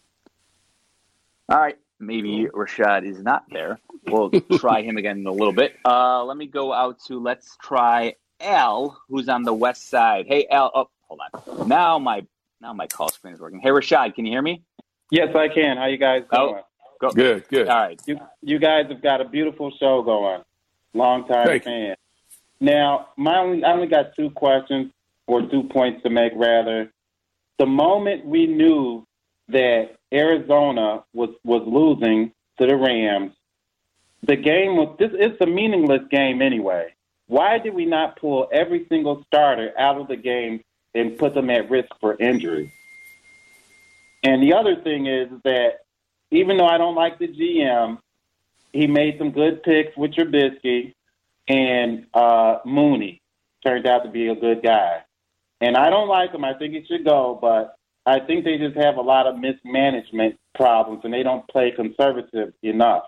[1.48, 3.79] All right, maybe Rashad is not there.
[4.07, 5.77] We'll try him again in a little bit.
[5.85, 10.27] Uh, let me go out to let's try Al, who's on the west side.
[10.27, 10.71] Hey, Al.
[10.75, 11.69] Oh, hold on.
[11.69, 12.27] Now my
[12.61, 13.61] now my call screen is working.
[13.61, 14.63] Hey, Rashad, can you hear me?
[15.11, 15.77] Yes, I can.
[15.77, 16.57] How you guys doing?
[16.57, 16.65] Oh,
[17.01, 17.11] go.
[17.11, 17.69] Good, good.
[17.69, 18.01] All right.
[18.07, 20.43] You you guys have got a beautiful show going.
[20.93, 21.97] Long time Thank fan.
[22.61, 24.93] Now, my only, I only got two questions
[25.27, 26.33] or two points to make.
[26.37, 26.93] Rather,
[27.59, 29.07] the moment we knew
[29.49, 33.33] that Arizona was was losing to the Rams,
[34.22, 35.11] the game was this.
[35.14, 36.94] It's a meaningless game anyway.
[37.27, 40.62] Why did we not pull every single starter out of the game
[40.94, 42.72] and put them at risk for injury?
[44.22, 45.81] And the other thing is that
[46.31, 47.98] even though I don't like the GM,
[48.72, 50.94] he made some good picks with Trubisky
[51.48, 53.20] and uh, Mooney.
[53.62, 55.03] Turned out to be a good guy.
[55.61, 56.44] And I don't like him.
[56.44, 60.37] I think he should go, but I think they just have a lot of mismanagement
[60.55, 63.05] problems and they don't play conservative enough.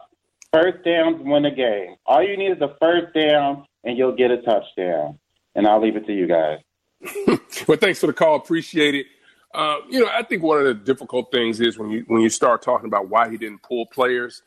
[0.53, 1.97] First downs win a game.
[2.07, 5.19] All you need is a first down and you'll get a touchdown.
[5.55, 6.59] And I'll leave it to you guys.
[7.69, 8.37] well, thanks for the call.
[8.37, 9.07] Appreciate it.
[9.55, 12.29] Uh, you know, I think one of the difficult things is when you when you
[12.29, 14.43] start talking about why he didn't pull players,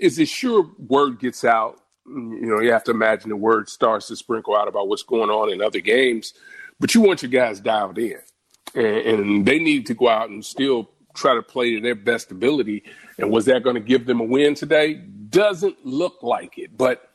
[0.00, 1.80] is it sure word gets out.
[2.06, 5.30] You know, you have to imagine the word starts to sprinkle out about what's going
[5.30, 6.32] on in other games,
[6.80, 8.18] but you want your guys dialed in,
[8.74, 12.30] and, and they need to go out and still try to play to their best
[12.30, 12.84] ability.
[13.18, 14.94] And was that going to give them a win today?
[14.94, 17.08] Doesn't look like it, but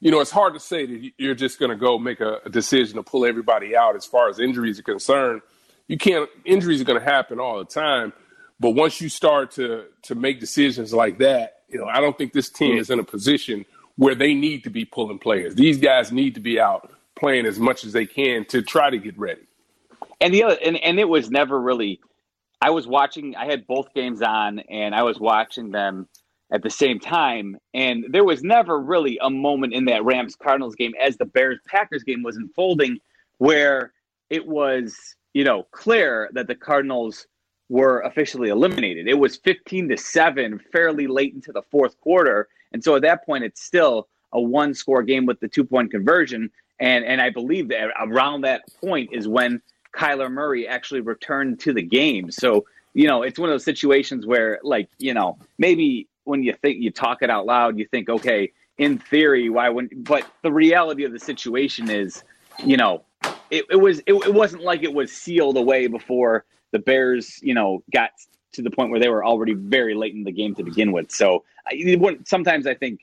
[0.00, 2.48] you know, it's hard to say that you're just going to go make a, a,
[2.48, 5.42] decision to pull everybody out as far as injuries are concerned.
[5.88, 6.28] You can't.
[6.44, 8.14] Injuries are going to happen all the time,
[8.58, 12.32] but once you start to to make decisions like that, you know, I don't think
[12.32, 12.78] this team hmm.
[12.78, 15.54] is in a position where they need to be pulling players.
[15.54, 18.96] These guys need to be out playing as much as they can to try to
[18.96, 19.42] get ready.
[20.20, 22.00] And the other, and, and it was never really.
[22.62, 23.36] I was watching.
[23.36, 26.08] I had both games on, and I was watching them
[26.52, 27.56] at the same time.
[27.72, 31.58] And there was never really a moment in that Rams Cardinals game as the Bears
[31.66, 32.98] Packers game was unfolding
[33.38, 33.92] where
[34.28, 34.96] it was,
[35.32, 37.26] you know, clear that the Cardinals
[37.68, 39.06] were officially eliminated.
[39.06, 42.48] It was 15 to 7 fairly late into the fourth quarter.
[42.72, 45.90] And so at that point it's still a one score game with the two point
[45.90, 49.60] conversion and and I believe that around that point is when
[49.92, 52.30] Kyler Murray actually returned to the game.
[52.30, 56.54] So, you know, it's one of those situations where like, you know, maybe when you
[56.62, 60.04] think you talk it out loud, you think, okay, in theory, why wouldn't?
[60.04, 62.24] But the reality of the situation is,
[62.64, 63.04] you know,
[63.50, 67.54] it, it was it, it wasn't like it was sealed away before the Bears, you
[67.54, 68.10] know, got
[68.52, 71.10] to the point where they were already very late in the game to begin with.
[71.10, 73.00] So I, sometimes I think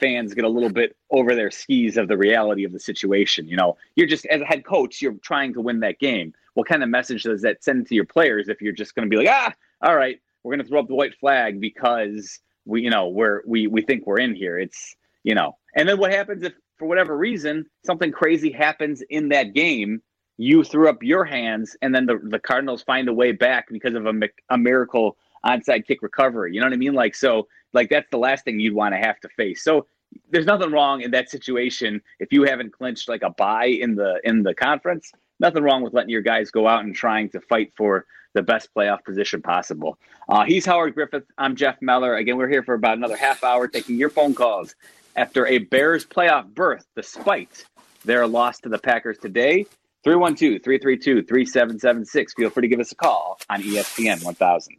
[0.00, 3.46] fans get a little bit over their skis of the reality of the situation.
[3.46, 6.32] You know, you're just as a head coach, you're trying to win that game.
[6.54, 9.10] What kind of message does that send to your players if you're just going to
[9.10, 12.82] be like, ah, all right, we're going to throw up the white flag because we
[12.82, 16.12] you know we're we we think we're in here it's you know and then what
[16.12, 20.02] happens if for whatever reason something crazy happens in that game
[20.36, 23.94] you threw up your hands and then the, the cardinals find a way back because
[23.94, 24.12] of a,
[24.50, 28.18] a miracle onside kick recovery you know what i mean like so like that's the
[28.18, 29.86] last thing you'd want to have to face so
[30.30, 34.20] there's nothing wrong in that situation if you haven't clinched like a bye in the
[34.24, 37.72] in the conference nothing wrong with letting your guys go out and trying to fight
[37.76, 39.98] for the best playoff position possible.
[40.28, 41.24] Uh, he's Howard Griffith.
[41.38, 42.16] I'm Jeff Meller.
[42.16, 44.74] Again, we're here for about another half hour taking your phone calls
[45.16, 47.64] after a Bears playoff berth, despite
[48.04, 49.66] their loss to the Packers today.
[50.04, 52.34] 312 332 3776.
[52.34, 54.76] Feel free to give us a call on ESPN 1000.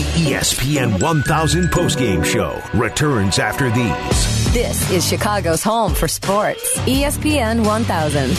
[0.00, 4.50] The ESPN 1000 postgame show returns after these.
[4.54, 6.78] This is Chicago's home for sports.
[6.86, 8.30] ESPN 1000.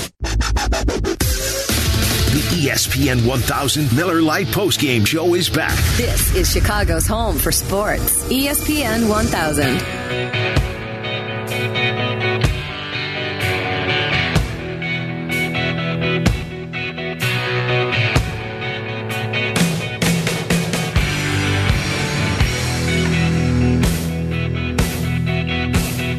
[2.31, 5.77] The ESPN 1000 Miller Lite postgame show is back.
[5.97, 8.23] This is Chicago's home for sports.
[8.31, 10.51] ESPN 1000.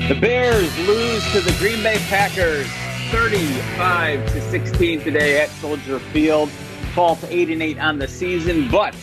[0.08, 2.66] The Bears lose to the Green Bay Packers
[3.12, 6.50] 35 to 16 today at Soldier Field.
[6.92, 8.96] Fall to 8 and 8 on the season, but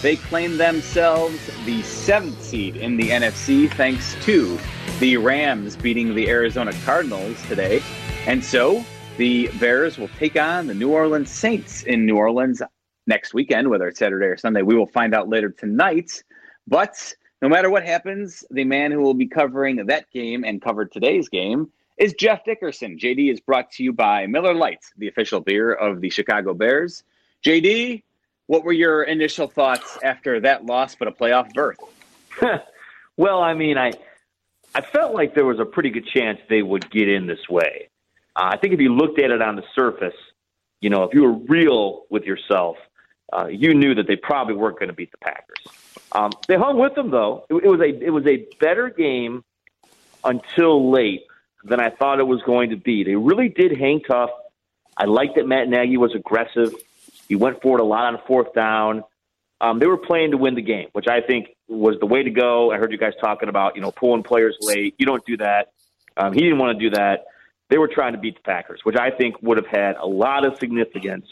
[0.00, 4.58] they claim themselves the seventh seed in the NFC thanks to
[4.98, 7.82] the Rams beating the Arizona Cardinals today.
[8.26, 8.82] And so
[9.18, 12.62] the Bears will take on the New Orleans Saints in New Orleans
[13.06, 14.62] next weekend, whether it's Saturday or Sunday.
[14.62, 16.24] We will find out later tonight.
[16.66, 20.92] But no matter what happens, the man who will be covering that game and covered
[20.92, 22.98] today's game is Jeff Dickerson.
[22.98, 27.02] JD is brought to you by Miller Lite, the official beer of the Chicago Bears.
[27.44, 28.02] JD,
[28.46, 31.78] what were your initial thoughts after that loss but a playoff berth?
[33.16, 33.92] well, I mean, I
[34.74, 37.88] I felt like there was a pretty good chance they would get in this way.
[38.36, 40.14] Uh, I think if you looked at it on the surface,
[40.80, 42.76] you know, if you were real with yourself,
[43.32, 45.58] uh, you knew that they probably weren't going to beat the Packers.
[46.12, 47.44] Um, they hung with them though.
[47.48, 49.44] It, it was a it was a better game
[50.24, 51.24] until late
[51.64, 53.04] than I thought it was going to be.
[53.04, 54.30] They really did hang tough.
[54.96, 56.74] I liked that Matt Nagy was aggressive.
[57.28, 59.04] He went forward a lot on fourth down.
[59.60, 62.30] Um, they were playing to win the game, which I think was the way to
[62.30, 62.72] go.
[62.72, 64.94] I heard you guys talking about you know pulling players late.
[64.98, 65.72] You don't do that.
[66.16, 67.26] Um, he didn't want to do that.
[67.68, 70.44] They were trying to beat the Packers, which I think would have had a lot
[70.44, 71.26] of significance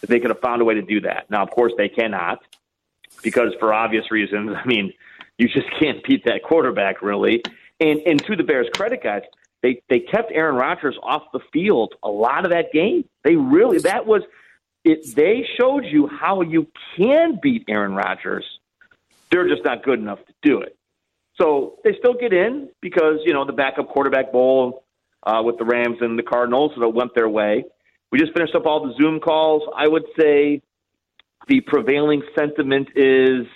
[0.00, 1.28] if they could have found a way to do that.
[1.28, 2.40] Now, of course, they cannot
[3.22, 4.50] because for obvious reasons.
[4.56, 4.92] I mean,
[5.38, 7.42] you just can't beat that quarterback really.
[7.80, 9.22] And and to the Bears' credit, guys,
[9.62, 13.04] they they kept Aaron Rodgers off the field a lot of that game.
[13.24, 14.22] They really that was
[14.84, 15.14] it.
[15.14, 18.44] They showed you how you can beat Aaron Rodgers.
[19.30, 20.76] They're just not good enough to do it.
[21.40, 24.84] So they still get in because you know the backup quarterback bowl
[25.24, 27.64] uh, with the Rams and the Cardinals, so went their way.
[28.10, 29.62] We just finished up all the Zoom calls.
[29.74, 30.60] I would say
[31.48, 33.46] the prevailing sentiment is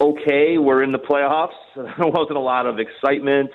[0.00, 1.54] okay, we're in the playoffs.
[1.74, 3.50] There wasn't a lot of excitement.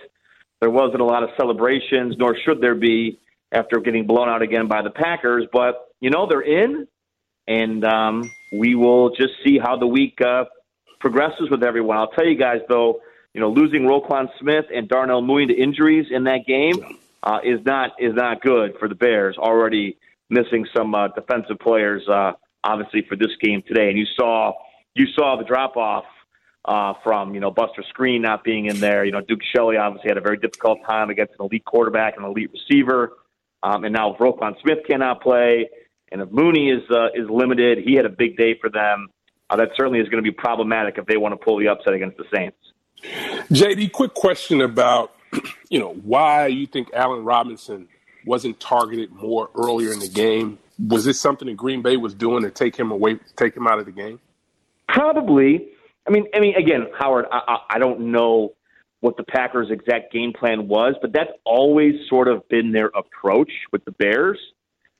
[0.60, 3.20] There wasn't a lot of celebrations, nor should there be
[3.52, 5.46] after getting blown out again by the Packers.
[5.52, 6.88] But, you know, they're in,
[7.48, 10.46] and um, we will just see how the week uh,
[11.00, 11.98] progresses with everyone.
[11.98, 13.02] I'll tell you guys, though,
[13.34, 16.76] you know, losing Roquan Smith and Darnell Mooney to injuries in that game
[17.24, 19.38] uh, is not is not good for the Bears.
[19.38, 19.98] Already
[20.30, 23.90] missing some uh, defensive players uh, obviously for this game today.
[23.90, 24.54] And you saw
[24.94, 26.06] you saw the drop off
[26.66, 29.06] uh, from you know Buster Skrine not being in there.
[29.06, 32.26] You know Duke Shelley obviously had a very difficult time against an elite quarterback and
[32.26, 33.14] elite receiver.
[33.64, 35.70] Um, and now if Roquan Smith cannot play,
[36.12, 39.08] and if Mooney is uh, is limited, he had a big day for them.
[39.50, 41.94] Uh, that certainly is going to be problematic if they want to pull the upset
[41.94, 42.58] against the Saints.
[43.52, 45.14] JD, quick question about
[45.70, 47.88] you know why you think Allen Robinson
[48.26, 50.60] wasn't targeted more earlier in the game.
[50.88, 53.80] Was this something that Green Bay was doing to take him away, take him out
[53.80, 54.20] of the game?
[54.88, 55.70] Probably.
[56.08, 58.54] I mean, I mean, again, Howard, I, I, I don't know
[59.02, 63.52] what the Packers' exact game plan was, but that's always sort of been their approach
[63.72, 64.40] with the Bears.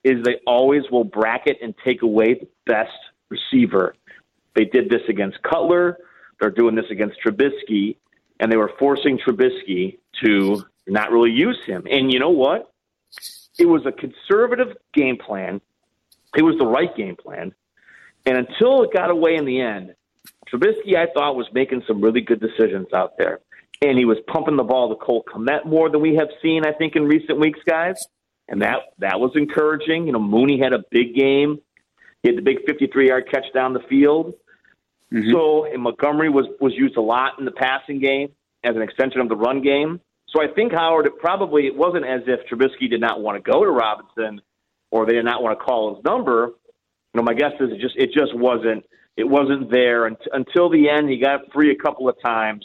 [0.04, 2.90] Is they always will bracket and take away the best
[3.28, 3.94] receiver.
[4.54, 5.98] They did this against Cutler.
[6.40, 7.96] They're doing this against Trubisky,
[8.40, 11.86] and they were forcing Trubisky to not really use him.
[11.88, 12.72] And you know what?
[13.58, 15.60] It was a conservative game plan.
[16.36, 17.52] It was the right game plan.
[18.24, 19.94] And until it got away in the end,
[20.48, 23.40] Trubisky, I thought, was making some really good decisions out there.
[23.80, 26.72] And he was pumping the ball to Cole Kmet more than we have seen, I
[26.72, 27.96] think, in recent weeks, guys.
[28.48, 30.06] And that that was encouraging.
[30.06, 31.60] You know, Mooney had a big game.
[32.22, 34.34] He had the big 53 yard catch down the field.
[35.12, 35.32] Mm-hmm.
[35.32, 38.30] So, and Montgomery was was used a lot in the passing game
[38.62, 40.00] as an extension of the run game.
[40.28, 43.50] So I think Howard, it probably it wasn't as if Trubisky did not want to
[43.50, 44.40] go to Robinson
[44.92, 46.52] or they did not want to call his number.
[47.12, 48.84] You know, my guess is it just it just wasn't
[49.16, 51.10] it wasn't there until the end.
[51.10, 52.64] He got free a couple of times,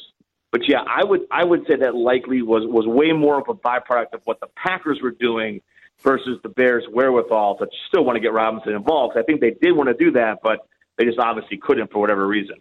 [0.52, 3.56] but yeah, I would I would say that likely was was way more of a
[3.56, 5.62] byproduct of what the Packers were doing
[6.04, 9.18] versus the Bears' wherewithal to still want to get Robinson involved.
[9.18, 12.28] I think they did want to do that, but they just obviously couldn't for whatever
[12.28, 12.58] reason.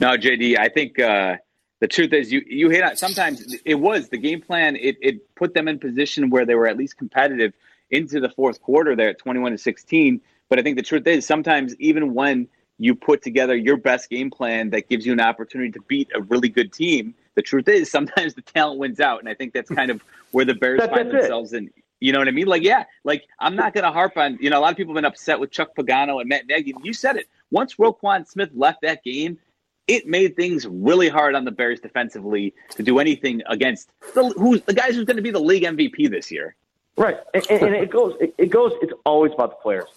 [0.00, 1.36] No, JD, I think uh,
[1.80, 2.96] the truth is, you you hit on.
[2.96, 4.76] Sometimes it was the game plan.
[4.76, 7.52] It it put them in position where they were at least competitive
[7.92, 8.96] into the fourth quarter.
[8.96, 10.20] There at twenty one to sixteen.
[10.48, 14.30] But I think the truth is, sometimes even when you put together your best game
[14.30, 17.90] plan that gives you an opportunity to beat a really good team, the truth is
[17.98, 20.02] sometimes the talent wins out, and I think that's kind of
[20.32, 21.20] where the Bears That- find that's it.
[21.22, 21.70] themselves in.
[22.00, 22.48] You know what I mean?
[22.48, 24.36] Like, yeah, like I'm not going to harp on.
[24.40, 26.74] You know, a lot of people have been upset with Chuck Pagano and Matt Nagy.
[26.82, 27.28] You said it.
[27.52, 29.38] Once Roquan Smith left that game,
[29.86, 34.62] it made things really hard on the Bears defensively to do anything against the who's
[34.62, 36.56] the guys who's going to be the league MVP this year.
[36.96, 38.14] Right, and, and, and it goes.
[38.20, 38.72] It, it goes.
[38.82, 39.88] It's always about the players,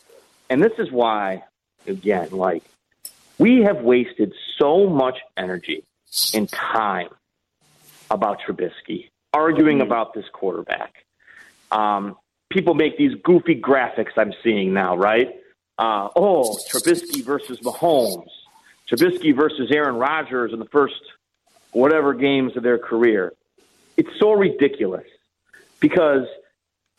[0.49, 1.43] and this is why,
[1.87, 2.63] again, like
[3.37, 5.83] we have wasted so much energy
[6.33, 7.09] and time
[8.09, 11.05] about Trubisky, arguing about this quarterback.
[11.71, 12.15] Um,
[12.49, 15.35] people make these goofy graphics I'm seeing now, right?
[15.77, 18.29] Uh, oh, Trubisky versus Mahomes,
[18.89, 21.01] Trubisky versus Aaron Rodgers in the first
[21.71, 23.33] whatever games of their career.
[23.97, 25.05] It's so ridiculous
[25.81, 26.25] because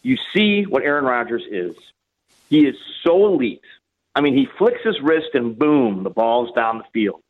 [0.06, 1.74] you see what Aaron Rodgers is.
[2.48, 3.60] He is so elite.
[4.14, 7.22] I mean, he flicks his wrist and boom, the ball's down the field.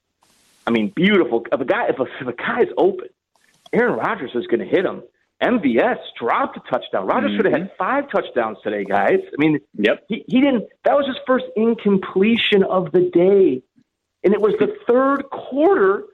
[0.66, 1.46] I mean, beautiful.
[1.50, 3.08] If a guy, if a, if a guy's open,
[3.72, 5.02] Aaron Rodgers is going to hit him.
[5.42, 7.06] MVS dropped a touchdown.
[7.06, 7.76] Rodgers should have had mm-hmm.
[7.78, 9.20] five touchdowns today, guys.
[9.22, 10.04] I mean, yep.
[10.08, 10.64] He, he didn't.
[10.84, 13.62] That was his first incompletion of the day,
[14.22, 16.04] and it was the third quarter,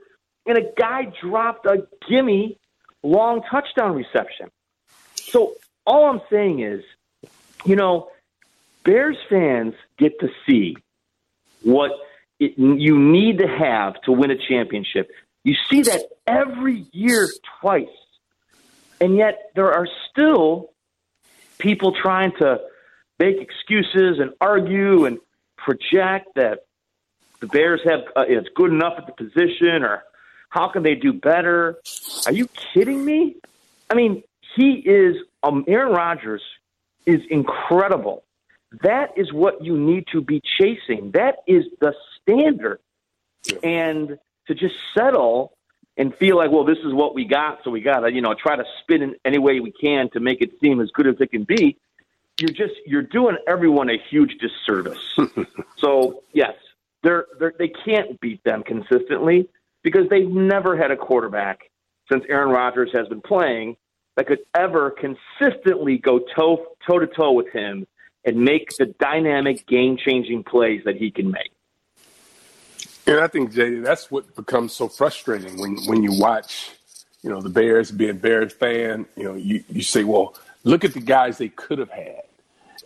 [0.46, 2.58] and a guy dropped a gimme
[3.02, 4.48] long touchdown reception.
[5.14, 5.54] So
[5.86, 6.82] all I'm saying is,
[7.64, 8.08] you know,
[8.84, 10.76] Bears fans get to see
[11.62, 11.92] what
[12.38, 15.10] it, you need to have to win a championship.
[15.44, 17.28] You see that every year
[17.60, 17.86] twice.
[19.00, 20.70] And yet there are still
[21.58, 22.60] people trying to
[23.18, 25.18] make excuses and argue and
[25.56, 26.60] project that
[27.40, 30.04] the Bears have uh, it's good enough at the position or
[30.48, 31.78] how can they do better?
[32.26, 33.36] Are you kidding me?
[33.88, 34.22] I mean,
[34.54, 36.42] he is um, Aaron Rodgers
[37.06, 38.24] is incredible.
[38.82, 41.10] That is what you need to be chasing.
[41.12, 42.78] That is the standard.
[43.62, 45.56] And to just settle
[45.96, 48.34] and feel like, well, this is what we got, so we got to, you know,
[48.34, 51.16] try to spin in any way we can to make it seem as good as
[51.20, 51.76] it can be.
[52.40, 55.18] You're just you're doing everyone a huge disservice.
[55.76, 56.54] so yes,
[57.02, 59.48] they're, they're they can't beat them consistently
[59.82, 61.70] because they've never had a quarterback
[62.10, 63.76] since Aaron Rodgers has been playing
[64.16, 67.86] that could ever consistently go toe toe to toe with him
[68.24, 71.50] and make the dynamic game changing plays that he can make.
[73.06, 76.70] And I think Jay, that's what becomes so frustrating when when you watch,
[77.22, 79.06] you know, the Bears being a Bears fan.
[79.16, 82.22] You know, you you say, well, look at the guys they could have had,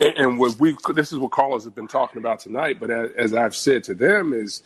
[0.00, 2.80] and, and what we this is what callers have been talking about tonight.
[2.80, 4.62] But as, as I've said to them, is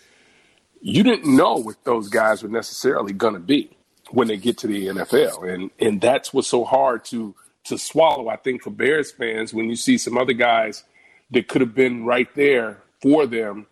[0.81, 3.70] you didn't know what those guys were necessarily going to be
[4.11, 8.29] when they get to the NFL, and and that's what's so hard to to swallow.
[8.29, 10.85] I think for Bears fans when you see some other guys
[11.31, 13.66] that could have been right there for them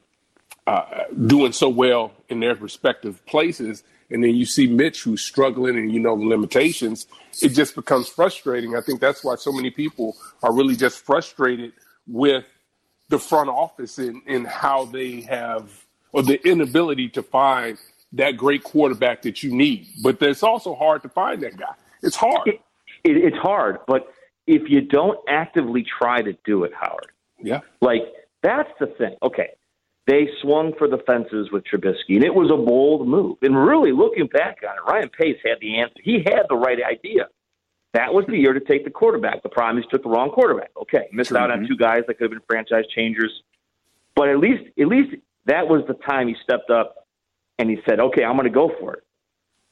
[0.67, 5.77] uh, doing so well in their respective places, and then you see Mitch who's struggling
[5.77, 7.07] and you know the limitations,
[7.43, 8.77] it just becomes frustrating.
[8.77, 11.73] I think that's why so many people are really just frustrated
[12.07, 12.45] with
[13.09, 17.79] the front office and, and how they have or the inability to find
[18.13, 19.89] that great quarterback that you need.
[20.03, 21.75] But it's also hard to find that guy.
[22.03, 22.49] It's hard.
[22.49, 22.61] It,
[23.05, 24.13] it, it's hard, but
[24.47, 28.03] if you don't actively try to do it, Howard, yeah, like
[28.43, 29.17] that's the thing.
[29.23, 29.51] Okay,
[30.07, 33.37] they swung for the fences with Trubisky, and it was a bold move.
[33.43, 35.95] And really, looking back on it, Ryan Pace had the answer.
[36.03, 37.29] He had the right idea.
[37.95, 38.41] That was the hmm.
[38.41, 39.43] year to take the quarterback.
[39.43, 40.71] The problem is took the wrong quarterback.
[40.81, 43.43] Okay, missed out on two guys that could have been franchise changers.
[44.15, 47.08] But at least, at least that was the time he stepped up
[47.59, 49.05] and he said, "Okay, I'm going to go for it."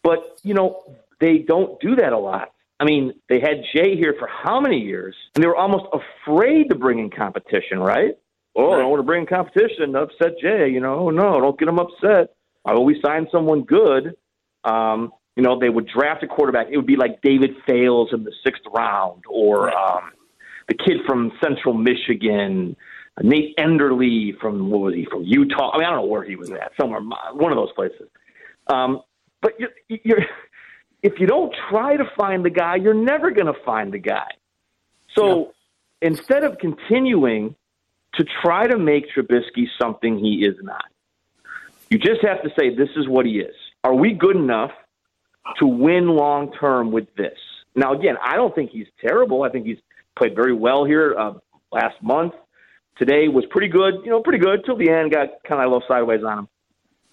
[0.03, 0.83] But you know,
[1.21, 2.53] they don't do that a lot.
[2.79, 6.69] I mean, they had Jay here for how many years, and they were almost afraid
[6.69, 8.19] to bring in competition, right?
[8.55, 10.69] Oh, I don't want to bring in competition to upset Jay.
[10.69, 12.35] You know, oh, no, don't get him upset.
[12.65, 14.17] I always sign someone good.
[14.65, 16.69] Um, you know, they would draft a quarterback.
[16.71, 20.11] It would be like David Fales in the sixth round, or um,
[20.69, 22.77] the kid from Central Michigan,
[23.23, 25.71] Nate Enderly from what was he from Utah?
[25.73, 28.09] I mean, I don't know where he was at, somewhere one of those places.
[28.67, 29.03] Um,
[29.41, 30.27] but you're, you're
[31.03, 34.29] if you don't try to find the guy, you're never going to find the guy.
[35.15, 35.53] So
[36.03, 37.55] instead of continuing
[38.15, 40.85] to try to make Trubisky something he is not,
[41.91, 43.55] you just have to say, this is what he is.
[43.85, 44.73] Are we good enough
[45.59, 47.39] to win long term with this?
[47.75, 49.43] Now, again, I don't think he's terrible.
[49.43, 49.79] I think he's
[50.17, 51.35] played very well here uh,
[51.71, 52.33] last month.
[52.99, 55.13] Today was pretty good, you know, pretty good till the end.
[55.13, 56.49] Got kind of a little sideways on him.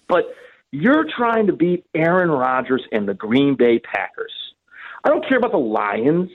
[0.08, 0.24] But
[0.70, 4.32] You're trying to beat Aaron Rodgers and the Green Bay Packers.
[5.04, 6.30] I don't care about the Lions.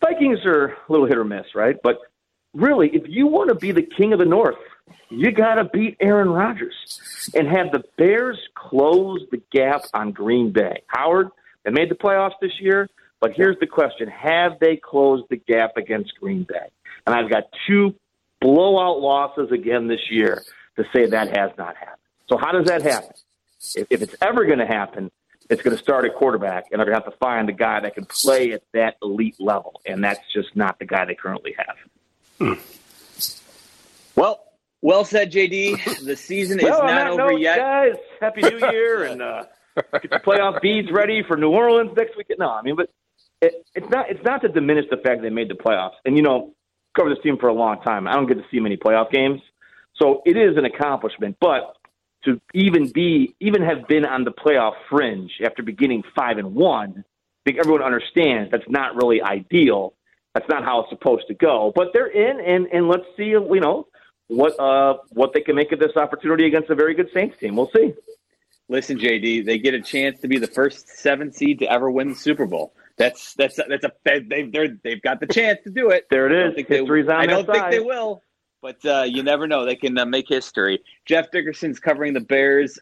[0.00, 1.76] Vikings are a little hit or miss, right?
[1.82, 1.98] But
[2.54, 4.56] really, if you want to be the king of the North,
[5.08, 10.50] you got to beat Aaron Rodgers and have the Bears close the gap on Green
[10.50, 10.82] Bay.
[10.88, 11.28] Howard,
[11.64, 12.88] they made the playoffs this year,
[13.20, 16.70] but here's the question Have they closed the gap against Green Bay?
[17.06, 17.94] And I've got two
[18.40, 20.42] blowout losses again this year
[20.76, 21.96] to say that has not happened.
[22.28, 23.10] So, how does that happen?
[23.74, 25.10] If, if it's ever going to happen,
[25.50, 27.80] it's going to start at quarterback, and they're going to have to find a guy
[27.80, 31.54] that can play at that elite level, and that's just not the guy they currently
[31.58, 31.76] have.
[32.38, 32.54] Hmm.
[34.14, 34.40] Well,
[34.80, 36.04] well said, JD.
[36.04, 37.58] The season is well, not over note, yet.
[37.58, 37.94] guys.
[38.20, 39.44] Happy New Year, and uh,
[39.92, 42.28] get your playoff beads ready for New Orleans next week.
[42.38, 42.90] No, I mean, but
[43.42, 44.10] it, it's not.
[44.10, 45.94] It's not to diminish the fact they made the playoffs.
[46.04, 46.54] And you know,
[46.96, 48.06] cover this team for a long time.
[48.06, 49.40] I don't get to see many playoff games,
[49.94, 51.36] so it is an accomplishment.
[51.40, 51.76] But
[52.24, 56.94] to even be, even have been on the playoff fringe after beginning five and one,
[56.98, 59.94] I think everyone understands that's not really ideal.
[60.34, 61.72] That's not how it's supposed to go.
[61.74, 63.88] But they're in, and and let's see, you know,
[64.28, 67.56] what uh what they can make of this opportunity against a very good Saints team.
[67.56, 67.94] We'll see.
[68.68, 72.10] Listen, JD, they get a chance to be the first seven seed to ever win
[72.10, 72.72] the Super Bowl.
[72.96, 76.06] That's that's that's a they've they're, they've got the chance to do it.
[76.10, 76.66] There it is.
[76.66, 77.72] History's they, on I don't think side.
[77.72, 78.22] they will,
[78.60, 79.64] but uh, you never know.
[79.64, 80.82] They can uh, make history.
[81.06, 82.78] Jeff Dickerson's covering the Bears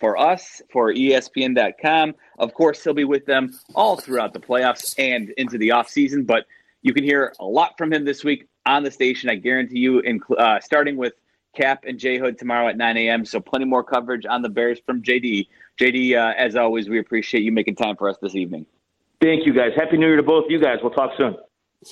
[0.00, 2.14] for us for ESPN.com.
[2.38, 6.46] Of course, he'll be with them all throughout the playoffs and into the offseason, but
[6.82, 9.28] you can hear a lot from him this week on the station.
[9.28, 11.14] I guarantee you, in, uh, starting with
[11.56, 13.24] Kap and J Hood tomorrow at 9 a.m.
[13.24, 15.48] So plenty more coverage on the Bears from JD.
[15.80, 18.66] JD, uh, as always, we appreciate you making time for us this evening.
[19.20, 19.72] Thank you, guys.
[19.74, 20.78] Happy New Year to both of you guys.
[20.82, 21.36] We'll talk soon.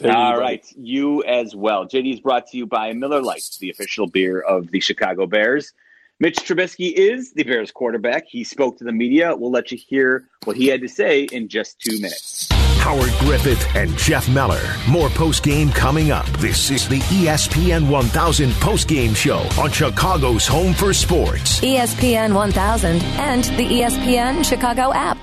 [0.05, 1.87] All right, you as well.
[1.87, 5.72] JD is brought to you by Miller Lite, the official beer of the Chicago Bears.
[6.18, 8.24] Mitch Trubisky is the Bears quarterback.
[8.27, 9.37] He spoke to the media.
[9.37, 12.49] We'll let you hear what he had to say in just two minutes.
[12.79, 14.62] Howard Griffith and Jeff Meller.
[14.89, 16.27] More post game coming up.
[16.39, 21.61] This is the ESPN 1000 post game show on Chicago's Home for Sports.
[21.61, 25.18] ESPN 1000 and the ESPN Chicago app.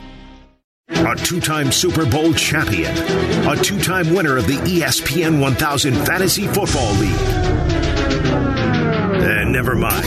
[0.89, 2.91] A two time Super Bowl champion,
[3.47, 7.21] a two time winner of the ESPN 1000 Fantasy Football League.
[9.23, 10.05] And never mind.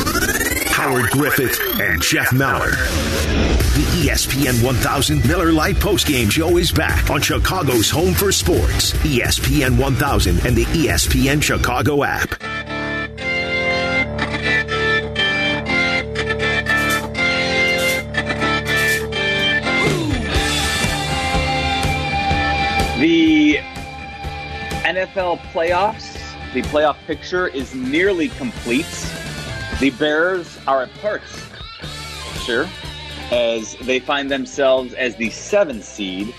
[0.68, 2.70] Howard Griffith and Jeff Meller.
[2.72, 9.78] The ESPN 1000 Miller Lite postgame show is back on Chicago's Home for Sports, ESPN
[9.78, 12.34] 1000 and the ESPN Chicago app.
[24.96, 26.14] NFL playoffs,
[26.54, 28.86] the playoff picture is nearly complete.
[29.78, 31.46] The Bears are at parts,
[32.46, 32.66] sure,
[33.30, 36.34] as they find themselves as the seventh seed.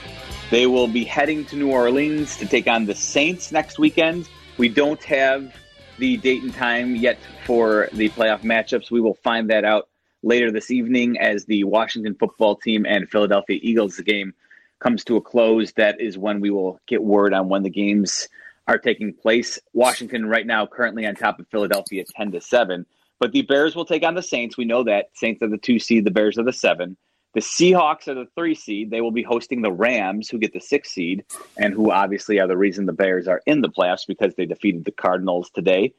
[0.49, 4.27] They will be heading to New Orleans to take on the Saints next weekend.
[4.57, 5.55] We don't have
[5.99, 8.89] the date and time yet for the playoff matchups.
[8.89, 9.87] We will find that out
[10.23, 14.33] later this evening as the Washington football team and Philadelphia Eagles game
[14.79, 15.73] comes to a close.
[15.73, 18.27] That is when we will get word on when the games
[18.67, 19.59] are taking place.
[19.73, 22.85] Washington right now currently on top of Philadelphia 10 to 7.
[23.19, 24.57] But the Bears will take on the Saints.
[24.57, 25.09] We know that.
[25.13, 26.97] Saints are the two seed, the Bears are the seven.
[27.33, 28.89] The Seahawks are the three seed.
[28.89, 31.23] They will be hosting the Rams, who get the six seed,
[31.57, 34.85] and who obviously are the reason the Bears are in the playoffs because they defeated
[34.85, 35.93] the Cardinals today.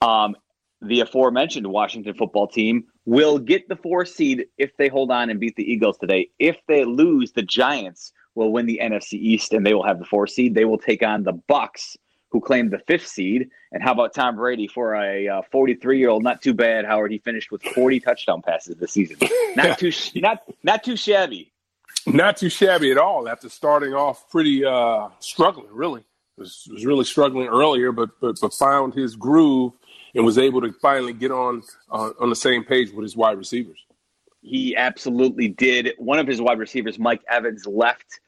[0.00, 0.36] Um,
[0.80, 5.38] the aforementioned Washington football team will get the four seed if they hold on and
[5.38, 6.30] beat the Eagles today.
[6.38, 10.04] If they lose, the Giants will win the NFC East and they will have the
[10.04, 10.54] four seed.
[10.54, 11.96] They will take on the Bucs,
[12.30, 13.48] who claimed the fifth seed.
[13.72, 16.22] And how about Tom Brady for a 43 year old?
[16.22, 17.12] Not too bad, Howard.
[17.12, 19.16] He finished with 40 touchdown passes this season.
[19.54, 21.52] Not too not not too shabby.
[22.06, 26.04] Not too shabby at all after starting off pretty uh, struggling, really.
[26.38, 29.74] Was, was really struggling earlier, but, but but found his groove
[30.14, 33.36] and was able to finally get on uh, on the same page with his wide
[33.36, 33.78] receivers.
[34.42, 35.94] He absolutely did.
[35.98, 38.20] One of his wide receivers, Mike Evans, left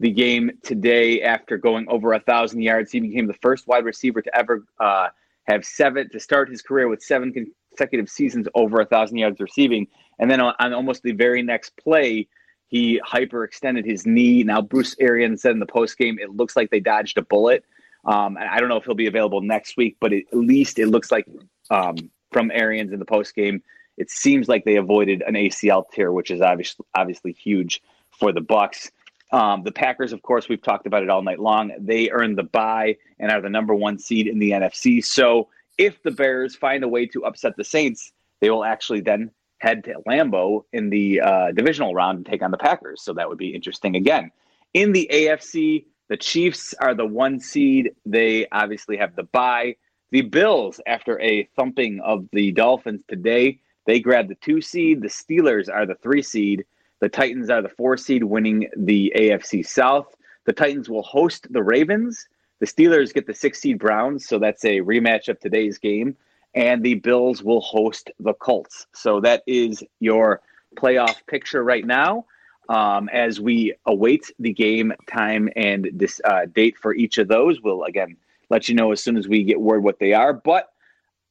[0.00, 2.92] the game today after going over a thousand yards.
[2.92, 5.08] He became the first wide receiver to ever uh,
[5.44, 9.86] have seven to start his career with seven consecutive seasons over a thousand yards receiving.
[10.18, 12.28] And then on, on almost the very next play,
[12.66, 14.42] he hyperextended his knee.
[14.42, 17.64] Now Bruce Arians said in the post game, it looks like they dodged a bullet.
[18.04, 20.78] Um, and I don't know if he'll be available next week, but it, at least
[20.78, 21.26] it looks like
[21.70, 21.96] um,
[22.32, 23.62] from Arians in the post game,
[23.96, 28.40] it seems like they avoided an ACL tear, which is obviously obviously huge for the
[28.40, 28.90] Bucs.
[29.32, 31.72] Um, the Packers, of course, we've talked about it all night long.
[31.78, 35.02] They earned the bye and are the number one seed in the NFC.
[35.02, 39.30] So if the Bears find a way to upset the Saints, they will actually then
[39.58, 43.02] head to Lambeau in the uh, divisional round and take on the Packers.
[43.02, 44.30] So that would be interesting again.
[44.74, 47.92] In the AFC, the Chiefs are the one seed.
[48.04, 49.76] They obviously have the bye.
[50.10, 55.02] The Bills, after a thumping of the Dolphins today, they grab the two seed.
[55.02, 56.64] The Steelers are the three seed.
[57.00, 60.14] The Titans are the four seed, winning the AFC South.
[60.44, 62.28] The Titans will host the Ravens.
[62.60, 66.16] The Steelers get the six seed Browns, so that's a rematch of today's game.
[66.54, 68.86] And the Bills will host the Colts.
[68.92, 70.42] So that is your
[70.76, 72.26] playoff picture right now.
[72.68, 77.60] Um, as we await the game time and this uh, date for each of those,
[77.60, 78.16] we'll again
[78.48, 80.32] let you know as soon as we get word what they are.
[80.32, 80.71] But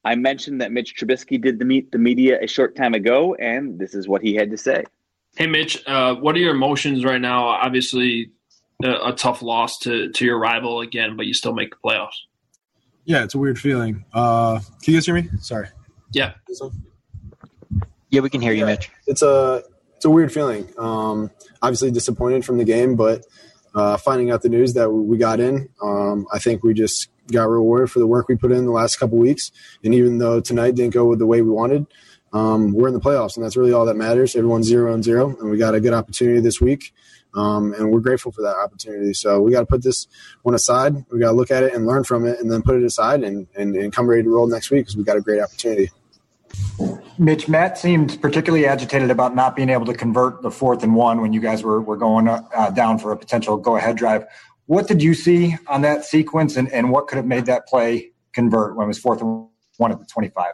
[0.03, 3.77] I mentioned that Mitch Trubisky did the meet the media a short time ago, and
[3.79, 4.83] this is what he had to say.
[5.35, 7.45] Hey, Mitch, uh, what are your emotions right now?
[7.45, 8.31] Obviously,
[8.83, 12.17] a, a, tough loss to to your rival again, but you still make the playoffs.
[13.05, 14.05] Yeah, it's a weird feeling.
[14.13, 15.29] Uh, can you guys hear me?
[15.39, 15.67] Sorry.
[16.11, 16.33] Yeah.
[18.09, 18.91] Yeah, we can hear you, Mitch.
[19.07, 19.63] It's a
[19.95, 20.67] it's a weird feeling.
[20.77, 21.31] Um,
[21.61, 23.25] obviously disappointed from the game, but
[23.73, 27.49] uh, finding out the news that we got in, um, I think we just got
[27.49, 29.51] rewarded for the work we put in the last couple weeks.
[29.83, 31.87] And even though tonight didn't go with the way we wanted,
[32.33, 34.35] um, we're in the playoffs, and that's really all that matters.
[34.35, 36.93] Everyone's zero and zero, and we got a good opportunity this week,
[37.35, 39.13] um, and we're grateful for that opportunity.
[39.13, 40.07] So we got to put this
[40.43, 41.05] one aside.
[41.11, 43.23] We got to look at it and learn from it, and then put it aside
[43.23, 45.91] and, and, and come ready to roll next week because we got a great opportunity.
[47.17, 51.21] Mitch, Matt seemed particularly agitated about not being able to convert the fourth and one
[51.21, 54.25] when you guys were, were going uh, down for a potential go ahead drive.
[54.65, 58.11] What did you see on that sequence, and, and what could have made that play
[58.33, 59.47] convert when it was fourth and
[59.77, 60.53] one at the 25?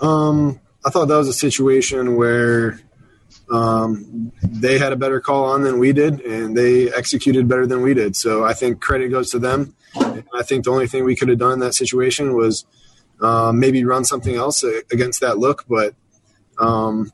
[0.00, 2.80] Um, I thought that was a situation where
[3.50, 7.82] um, they had a better call on than we did, and they executed better than
[7.82, 8.16] we did.
[8.16, 9.74] So I think credit goes to them.
[9.96, 12.64] I think the only thing we could have done in that situation was–
[13.20, 15.94] um, maybe run something else against that look, but
[16.58, 17.10] um,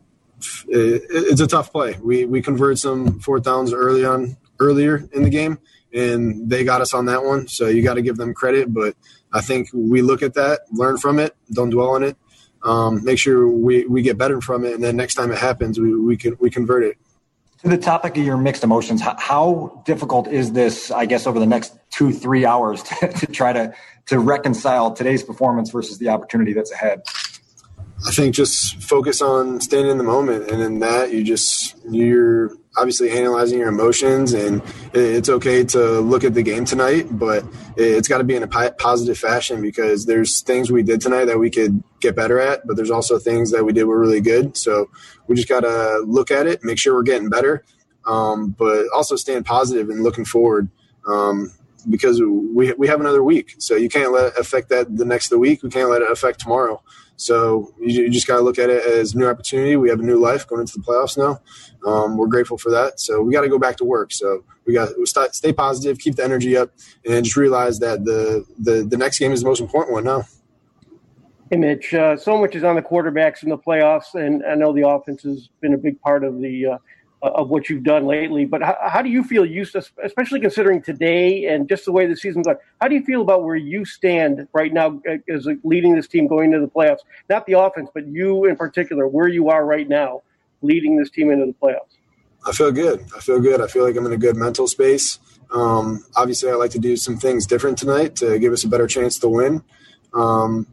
[0.68, 1.98] it, it's a tough play.
[2.02, 5.58] We we converted some fourth downs early on earlier in the game,
[5.92, 7.48] and they got us on that one.
[7.48, 8.72] So you got to give them credit.
[8.72, 8.94] But
[9.32, 12.16] I think we look at that, learn from it, don't dwell on it,
[12.62, 15.80] um, make sure we, we get better from it, and then next time it happens,
[15.80, 16.98] we we can we convert it.
[17.62, 20.90] To the topic of your mixed emotions, how, how difficult is this?
[20.90, 23.74] I guess over the next two three hours to, to try to
[24.06, 27.02] to reconcile today's performance versus the opportunity that's ahead?
[28.06, 32.52] I think just focus on staying in the moment, and in that you just you're
[32.76, 34.62] obviously analyzing your emotions, and
[34.94, 37.44] it's okay to look at the game tonight, but
[37.76, 41.38] it's got to be in a positive fashion because there's things we did tonight that
[41.38, 44.56] we could get better at, but there's also things that we did were really good.
[44.56, 44.88] So
[45.26, 47.64] we just got to look at it, make sure we're getting better,
[48.06, 50.68] um, but also staying positive and looking forward.
[51.06, 51.52] Um,
[51.88, 53.54] because we we have another week.
[53.58, 55.62] So you can't let it affect that the next the week.
[55.62, 56.82] We can't let it affect tomorrow.
[57.20, 59.76] So you, you just got to look at it as new opportunity.
[59.76, 61.40] We have a new life going into the playoffs now.
[61.86, 62.98] Um, we're grateful for that.
[62.98, 64.10] So we got to go back to work.
[64.10, 66.70] So we got to start, stay positive, keep the energy up,
[67.04, 70.24] and just realize that the the, the next game is the most important one now.
[71.50, 71.92] Image.
[71.92, 75.22] Uh, so much is on the quarterbacks in the playoffs, and I know the offense
[75.24, 76.78] has been a big part of the uh,
[77.22, 78.44] of what you've done lately.
[78.44, 79.66] But how, how, do you feel, you,
[80.02, 82.58] especially considering today and just the way the season's going?
[82.80, 86.52] How do you feel about where you stand right now as leading this team going
[86.52, 87.00] into the playoffs?
[87.28, 90.22] Not the offense, but you in particular, where you are right now,
[90.62, 91.96] leading this team into the playoffs.
[92.46, 93.04] I feel good.
[93.14, 93.60] I feel good.
[93.60, 95.18] I feel like I'm in a good mental space.
[95.52, 98.86] Um, obviously, I like to do some things different tonight to give us a better
[98.86, 99.62] chance to win.
[100.14, 100.66] Um,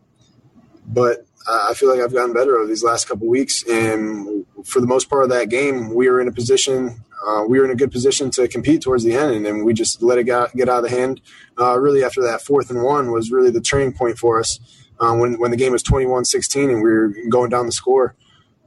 [0.87, 4.87] but I feel like I've gotten better over these last couple weeks, and for the
[4.87, 7.75] most part of that game, we were in a position, uh, we were in a
[7.75, 10.67] good position to compete towards the end, and, then we just let it get, get
[10.67, 11.21] out of the hand.
[11.57, 14.59] Uh, really, after that fourth and one was really the turning point for us
[14.99, 18.15] uh, when when the game was 21-16 and we were going down the score.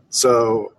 [0.08, 0.72] So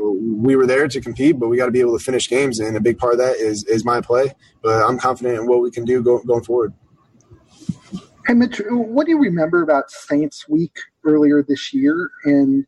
[0.00, 2.76] we were there to compete, but we got to be able to finish games, and
[2.76, 4.34] a big part of that is is my play.
[4.62, 6.72] But I'm confident in what we can do go, going forward.
[8.26, 12.10] Hey, Mitch, what do you remember about Saints Week earlier this year?
[12.24, 12.66] And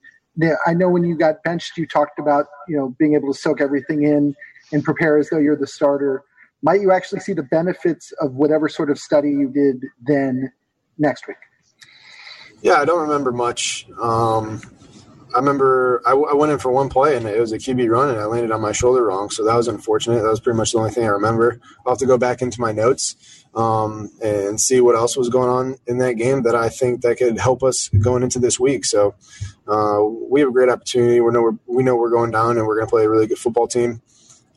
[0.66, 3.60] I know when you got benched, you talked about you know being able to soak
[3.60, 4.34] everything in
[4.72, 6.24] and prepare as though you're the starter.
[6.62, 10.52] Might you actually see the benefits of whatever sort of study you did then
[10.96, 11.36] next week?
[12.62, 13.86] Yeah, I don't remember much.
[14.00, 14.60] Um,
[15.34, 18.10] I remember I, I, went in for one play and it was a QB run
[18.10, 20.22] and I landed on my shoulder wrong, so that was unfortunate.
[20.22, 21.60] That was pretty much the only thing I remember.
[21.84, 25.48] I'll have to go back into my notes um, and see what else was going
[25.48, 28.84] on in that game that I think that could help us going into this week.
[28.84, 29.14] So
[29.66, 31.20] uh, we have a great opportunity.
[31.20, 33.26] We know we're, we know we're going down and we're going to play a really
[33.26, 34.02] good football team.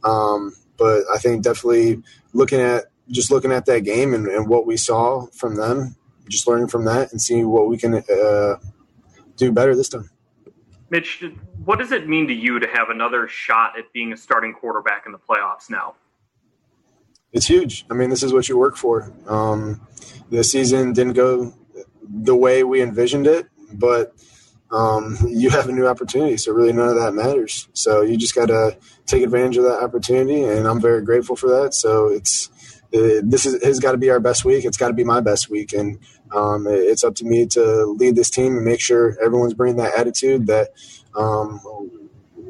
[0.03, 2.03] Um, but I think definitely
[2.34, 5.95] looking at just looking at that game and, and, what we saw from them,
[6.28, 8.55] just learning from that and seeing what we can uh,
[9.38, 10.09] do better this time.
[10.90, 11.24] Mitch,
[11.64, 15.06] what does it mean to you to have another shot at being a starting quarterback
[15.06, 15.96] in the playoffs now?
[17.34, 17.86] It's huge.
[17.90, 19.12] I mean, this is what you work for.
[19.28, 19.86] Um,
[20.30, 21.54] the season didn't go
[22.08, 24.16] the way we envisioned it, but
[24.72, 26.38] um, you have a new opportunity.
[26.38, 27.68] So really, none of that matters.
[27.74, 31.50] So you just got to take advantage of that opportunity, and I'm very grateful for
[31.50, 31.74] that.
[31.74, 32.50] So it's
[32.92, 34.66] this is has got to be our best week.
[34.66, 36.00] It's got to be my best week, and
[36.34, 39.97] um, it's up to me to lead this team and make sure everyone's bringing that
[39.97, 40.69] attitude that
[41.15, 41.59] um,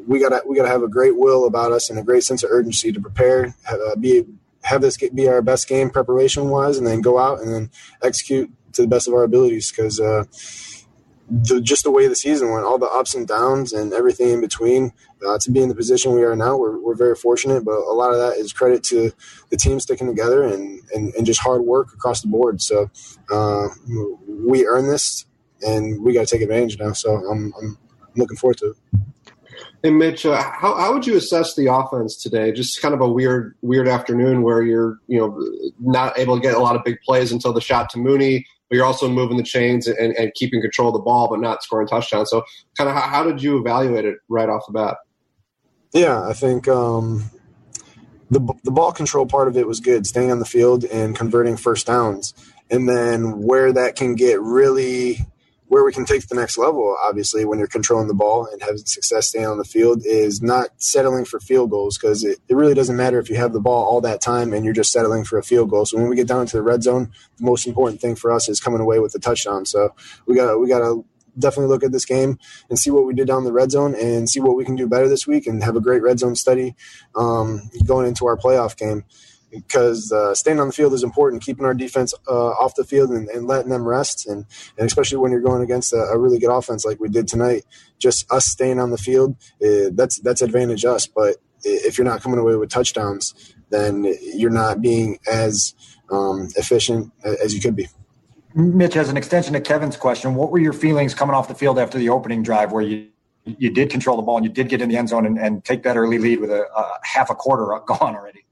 [0.06, 2.50] we gotta we gotta have a great will about us and a great sense of
[2.50, 4.24] urgency to prepare, uh, be
[4.62, 7.70] have this be our best game preparation wise, and then go out and then
[8.02, 10.00] execute to the best of our abilities because.
[10.00, 10.24] Uh,
[11.28, 14.40] the, just the way the season went, all the ups and downs and everything in
[14.40, 14.92] between,
[15.26, 17.64] uh, to be in the position we are now, we're, we're very fortunate.
[17.64, 19.12] But a lot of that is credit to
[19.50, 22.62] the team sticking together and, and, and just hard work across the board.
[22.62, 22.90] So
[23.32, 23.68] uh,
[24.28, 25.26] we earn this,
[25.62, 26.92] and we got to take advantage now.
[26.92, 27.78] So I'm, I'm
[28.14, 28.76] looking forward to it.
[29.82, 32.52] And Mitch, uh, how, how would you assess the offense today?
[32.52, 35.40] Just kind of a weird weird afternoon where you're you know
[35.80, 38.76] not able to get a lot of big plays until the shot to Mooney but
[38.76, 41.86] you're also moving the chains and, and keeping control of the ball, but not scoring
[41.86, 42.30] touchdowns.
[42.30, 42.42] So,
[42.76, 44.96] kind of, how, how, did you evaluate it right off the bat?
[45.92, 47.30] Yeah, I think um,
[48.30, 51.56] the the ball control part of it was good, staying on the field and converting
[51.56, 52.34] first downs,
[52.70, 55.26] and then where that can get really
[55.68, 58.78] where we can take the next level, obviously, when you're controlling the ball and having
[58.78, 62.74] success staying on the field, is not settling for field goals because it, it really
[62.74, 65.38] doesn't matter if you have the ball all that time and you're just settling for
[65.38, 65.84] a field goal.
[65.84, 68.48] So when we get down to the red zone, the most important thing for us
[68.48, 69.66] is coming away with a touchdown.
[69.66, 69.94] So
[70.26, 71.04] we got we got to
[71.38, 72.38] definitely look at this game
[72.70, 74.88] and see what we did down the red zone and see what we can do
[74.88, 76.74] better this week and have a great red zone study
[77.14, 79.04] um, going into our playoff game
[79.56, 83.10] because uh, staying on the field is important, keeping our defense uh, off the field
[83.10, 84.26] and, and, letting them rest.
[84.26, 84.44] And,
[84.78, 87.64] and especially when you're going against a, a, really good offense like we did tonight,
[87.98, 91.06] just us staying on the field, uh, that's, that's advantage us.
[91.06, 95.74] But if you're not coming away with touchdowns, then you're not being as
[96.10, 97.88] um, efficient as you could be.
[98.54, 101.78] Mitch, as an extension to Kevin's question, what were your feelings coming off the field
[101.78, 103.08] after the opening drive where you
[103.58, 105.64] you did control the ball and you did get in the end zone and, and
[105.64, 108.44] take that early lead with a, a half a quarter gone already?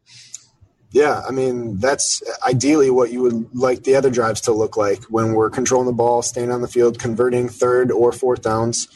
[0.95, 5.03] Yeah, I mean that's ideally what you would like the other drives to look like
[5.07, 8.87] when we're controlling the ball, staying on the field, converting third or fourth downs,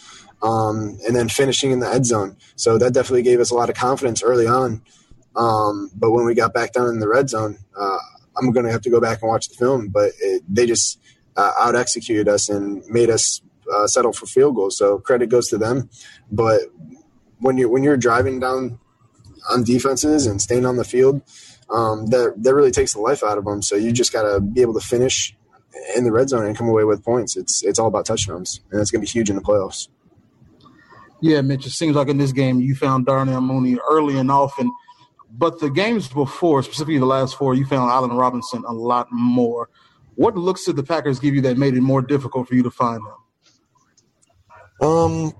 [0.40, 2.36] um, and then finishing in the end zone.
[2.54, 4.80] So that definitely gave us a lot of confidence early on.
[5.34, 7.98] Um, but when we got back down in the red zone, uh,
[8.36, 9.88] I'm going to have to go back and watch the film.
[9.88, 11.00] But it, they just
[11.36, 13.42] uh, out executed us and made us
[13.74, 14.78] uh, settle for field goals.
[14.78, 15.90] So credit goes to them.
[16.30, 16.60] But
[17.40, 18.78] when you when you're driving down
[19.50, 21.22] on defenses and staying on the field
[21.70, 23.62] um, that that really takes the life out of them.
[23.62, 25.36] So you just got to be able to finish
[25.96, 27.36] in the red zone and come away with points.
[27.36, 29.88] It's it's all about touchdowns, and it's going to be huge in the playoffs.
[31.20, 31.66] Yeah, Mitch.
[31.66, 34.70] It seems like in this game you found Darnell Mooney early and often,
[35.30, 39.68] but the games before, specifically the last four, you found Allen Robinson a lot more.
[40.14, 42.70] What looks did the Packers give you that made it more difficult for you to
[42.70, 43.00] find
[44.80, 44.88] them?
[44.88, 45.32] Um,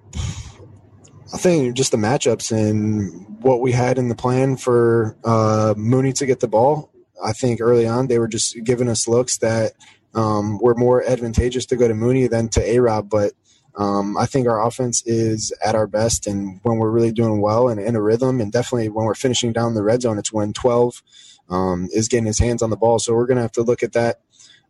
[1.33, 6.13] I think just the matchups and what we had in the plan for uh, Mooney
[6.15, 6.91] to get the ball.
[7.23, 9.73] I think early on they were just giving us looks that
[10.15, 13.11] um, were more advantageous to go to Mooney than to A Rob.
[13.11, 13.33] But
[13.77, 17.69] um, I think our offense is at our best, and when we're really doing well
[17.69, 20.53] and in a rhythm, and definitely when we're finishing down the red zone, it's when
[20.53, 21.03] 12
[21.51, 22.99] um, is getting his hands on the ball.
[22.99, 24.21] So we're going to have to look at that.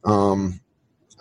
[0.05, 0.61] Um,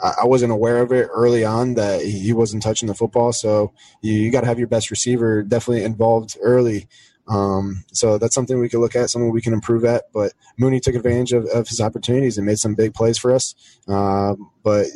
[0.03, 3.33] I wasn't aware of it early on that he wasn't touching the football.
[3.33, 6.87] So you, you got to have your best receiver definitely involved early.
[7.27, 10.05] Um, so that's something we can look at, something we can improve at.
[10.13, 13.55] But Mooney took advantage of, of his opportunities and made some big plays for us.
[13.87, 14.87] Uh, but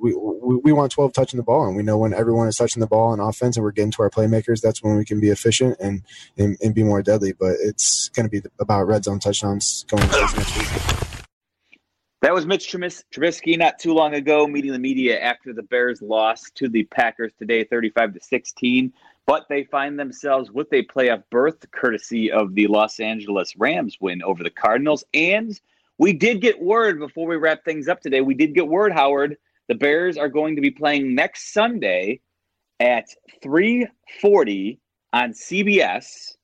[0.00, 2.80] we, we, we, want 12 touching the ball, and we know when everyone is touching
[2.80, 5.30] the ball on offense and we're getting to our playmakers, that's when we can be
[5.30, 6.02] efficient and,
[6.36, 7.32] and, and be more deadly.
[7.32, 11.05] But it's going to be about red zone touchdowns going next week.
[12.22, 16.54] That was Mitch Trubisky not too long ago meeting the media after the Bears lost
[16.56, 18.92] to the Packers today, 35 to 16.
[19.26, 24.22] But they find themselves with a playoff berth, courtesy of the Los Angeles Rams win
[24.22, 25.04] over the Cardinals.
[25.12, 25.60] And
[25.98, 28.22] we did get word before we wrap things up today.
[28.22, 29.36] We did get word, Howard.
[29.68, 32.20] The Bears are going to be playing next Sunday
[32.80, 33.08] at
[33.42, 34.78] 3:40
[35.12, 36.36] on CBS,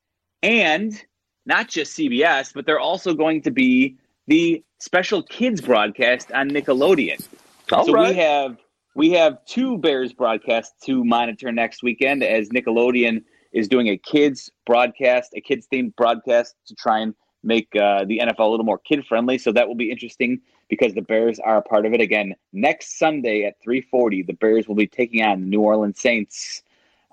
[0.42, 1.02] and
[1.46, 3.96] not just CBS, but they're also going to be
[4.26, 7.26] the special kids broadcast on Nickelodeon.
[7.70, 8.10] All so right.
[8.10, 8.56] we have
[8.94, 14.50] we have two Bears broadcasts to monitor next weekend as Nickelodeon is doing a kids
[14.66, 18.78] broadcast, a kids themed broadcast to try and make uh, the NFL a little more
[18.78, 19.38] kid friendly.
[19.38, 22.00] So that will be interesting because the Bears are a part of it.
[22.00, 26.62] Again, next Sunday at 3:40, the Bears will be taking on the New Orleans Saints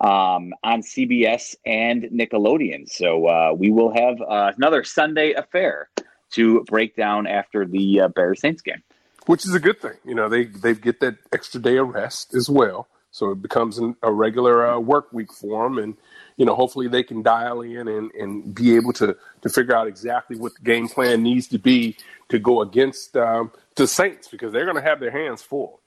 [0.02, 2.90] um, on CBS and Nickelodeon.
[2.90, 5.90] So uh, we will have uh, another Sunday affair
[6.32, 8.84] to break down after the uh, Bears Saints game.
[9.26, 9.98] which is a good thing.
[10.06, 13.78] You know, they they get that extra day of rest as well, so it becomes
[13.78, 15.98] an, a regular uh, work week for them, and
[16.38, 19.88] you know, hopefully they can dial in and, and be able to to figure out
[19.88, 21.98] exactly what the game plan needs to be
[22.30, 25.82] to go against um, the Saints because they're going to have their hands full.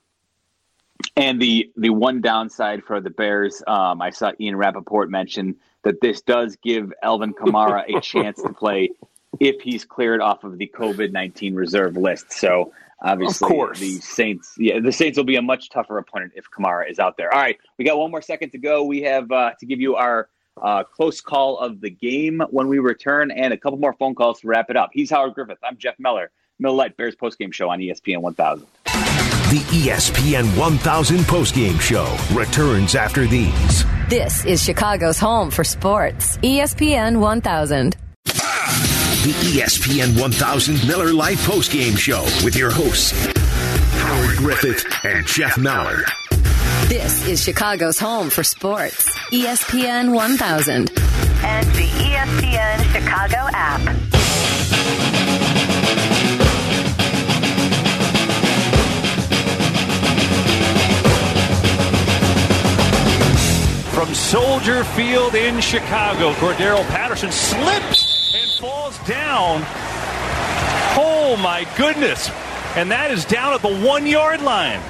[1.17, 6.01] And the the one downside for the Bears, um, I saw Ian Rapoport mention that
[6.01, 8.91] this does give Alvin Kamara a chance to play
[9.41, 12.33] if he's cleared off of the COVID nineteen reserve list.
[12.33, 12.73] So
[13.03, 13.81] obviously, course.
[13.81, 17.17] the Saints, yeah, the Saints will be a much tougher opponent if Kamara is out
[17.17, 17.33] there.
[17.33, 18.85] All right, we got one more second to go.
[18.85, 20.29] We have uh, to give you our
[20.61, 24.41] uh, close call of the game when we return, and a couple more phone calls
[24.41, 24.91] to wrap it up.
[24.93, 25.59] He's Howard Griffith.
[25.63, 26.31] I'm Jeff Meller.
[26.59, 28.67] Miller Lite Bears postgame show on ESPN 1000.
[28.85, 33.85] The ESPN 1000 postgame show returns after these.
[34.09, 36.39] This is Chicago's home for sports.
[36.39, 37.97] ESPN 1000.
[39.23, 43.13] The ESPN 1000 Miller Lite postgame show with your hosts,
[44.01, 46.03] Howard Griffith and Jeff Meller.
[46.89, 49.09] This is Chicago's home for sports.
[49.31, 50.91] ESPN 1000.
[51.45, 53.81] And the ESPN Chicago app.
[63.95, 68.12] From Soldier Field in Chicago, Cordarrelle Patterson slips and
[68.63, 69.61] falls down.
[70.95, 72.31] Oh my goodness.
[72.77, 74.81] And that is down at the one yard line.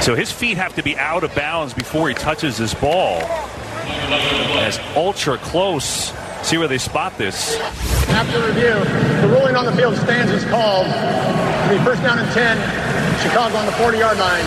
[0.00, 3.20] So his feet have to be out of bounds before he touches his ball.
[4.62, 6.12] As ultra close.
[6.44, 7.58] See where they spot this.
[8.10, 8.74] After review,
[9.22, 10.86] the ruling on the field stands as called.
[10.86, 14.44] It'll be first down and 10, Chicago on the 40 yard line.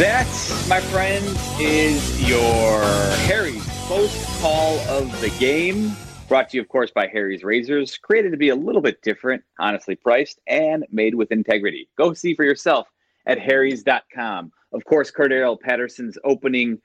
[0.00, 0.26] That,
[0.68, 2.80] my friends, is your
[3.28, 5.92] Harry's post call of the game.
[6.26, 7.96] Brought to you, of course, by Harry's Razors.
[7.96, 11.88] Created to be a little bit different, honestly priced, and made with integrity.
[11.96, 12.88] Go see for yourself
[13.26, 14.50] at harrys.com.
[14.72, 16.80] Of course, Cordarrelle Patterson's opening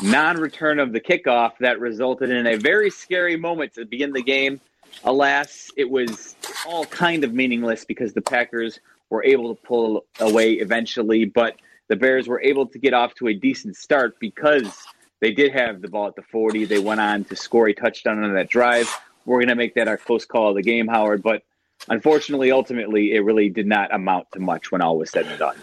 [0.00, 4.22] non return of the kickoff that resulted in a very scary moment to begin the
[4.22, 4.58] game.
[5.04, 6.34] Alas, it was
[6.66, 8.80] all kind of meaningless because the Packers
[9.10, 11.56] were able to pull away eventually, but
[11.88, 14.86] the Bears were able to get off to a decent start because
[15.20, 16.64] they did have the ball at the 40.
[16.66, 18.88] They went on to score a touchdown on that drive.
[19.24, 21.42] We're going to make that our close call of the game, Howard, but
[21.88, 25.56] unfortunately, ultimately, it really did not amount to much when all was said and done.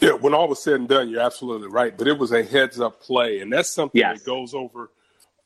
[0.00, 1.96] Yeah, when all was said and done, you're absolutely right.
[1.96, 4.18] But it was a heads up play, and that's something Yes.
[4.18, 4.90] that goes over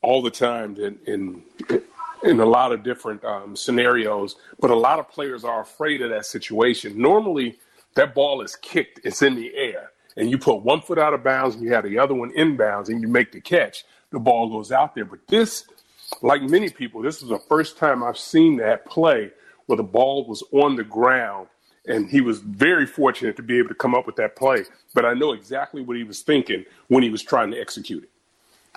[0.01, 1.43] all the time in in,
[2.23, 4.35] in a lot of different um, scenarios.
[4.59, 6.99] But a lot of players are afraid of that situation.
[7.01, 7.59] Normally,
[7.95, 11.23] that ball is kicked; it's in the air, and you put one foot out of
[11.23, 13.85] bounds, and you have the other one inbounds, and you make the catch.
[14.11, 15.05] The ball goes out there.
[15.05, 15.65] But this,
[16.21, 19.31] like many people, this is the first time I've seen that play
[19.67, 21.47] where the ball was on the ground
[21.87, 24.63] and he was very fortunate to be able to come up with that play.
[24.93, 28.09] But I know exactly what he was thinking when he was trying to execute it.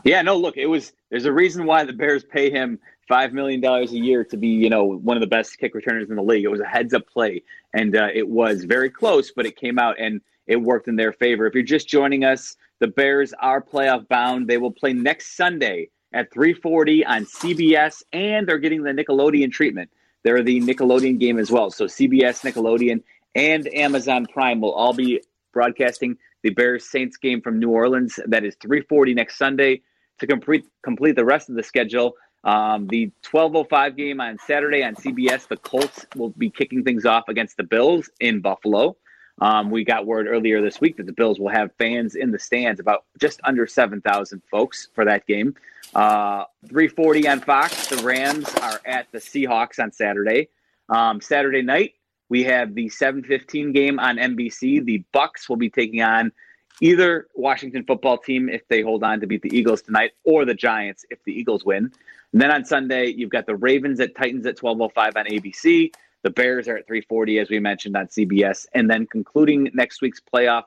[0.05, 2.79] Yeah, no, look, it was there's a reason why the Bears pay him
[3.09, 6.11] five million dollars a year to be, you know, one of the best kick returners
[6.11, 6.45] in the league.
[6.45, 9.79] It was a heads up play, and uh, it was very close, but it came
[9.79, 11.47] out and it worked in their favor.
[11.47, 14.49] If you're just joining us, the Bears are playoff bound.
[14.49, 19.91] They will play next Sunday at 3:40 on CBS, and they're getting the Nickelodeon treatment.
[20.23, 21.71] They're the Nickelodeon game as well.
[21.71, 23.03] So CBS, Nickelodeon,
[23.35, 25.21] and Amazon Prime will all be
[25.53, 28.19] broadcasting the Bears Saints game from New Orleans.
[28.27, 29.83] That is 3:40 next Sunday.
[30.21, 32.15] To complete complete the rest of the schedule,
[32.45, 37.29] um, the 12:05 game on Saturday on CBS, the Colts will be kicking things off
[37.29, 38.97] against the Bills in Buffalo.
[39.41, 42.39] Um, we got word earlier this week that the Bills will have fans in the
[42.39, 45.55] stands, about just under 7,000 folks for that game.
[45.95, 47.89] Uh, 340 on Fox.
[47.89, 50.49] The Rams are at the Seahawks on Saturday.
[50.89, 51.95] Um, Saturday night,
[52.29, 54.85] we have the 7:15 game on NBC.
[54.85, 56.33] The Bucs will be taking on
[56.81, 60.55] either Washington football team if they hold on to beat the Eagles tonight, or the
[60.55, 61.93] Giants if the Eagles win.
[62.33, 65.93] And then on Sunday, you've got the Ravens at Titans at 12:05 on ABC.
[66.25, 70.21] The Bears are at 3:40 as we mentioned on CBS, and then concluding next week's
[70.21, 70.65] playoff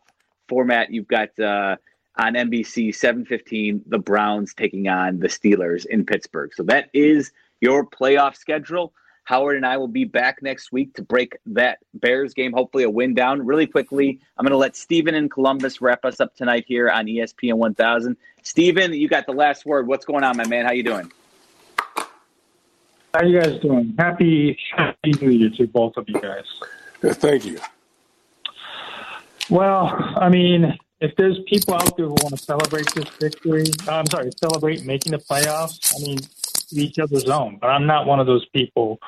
[0.48, 1.76] format, you've got uh,
[2.16, 6.54] on NBC 7:15 the Browns taking on the Steelers in Pittsburgh.
[6.54, 8.94] So that is your playoff schedule.
[9.24, 12.90] Howard and I will be back next week to break that Bears game, hopefully a
[12.90, 13.46] win down.
[13.46, 17.08] Really quickly, I'm going to let Steven in Columbus wrap us up tonight here on
[17.08, 18.16] ESPN 1000.
[18.44, 19.86] Steven, you got the last word.
[19.86, 20.66] What's going on, my man?
[20.66, 21.12] How you doing?
[23.14, 23.96] How you guys doing?
[23.98, 26.46] Happy Happy New Year to both of you guys.
[27.02, 27.60] Thank you.
[29.50, 34.00] Well, I mean, if there's people out there who want to celebrate this victory, uh,
[34.00, 35.94] I'm sorry, celebrate making the playoffs.
[35.96, 36.20] I mean,
[36.72, 37.58] each other's own.
[37.62, 39.00] But I'm not one of those people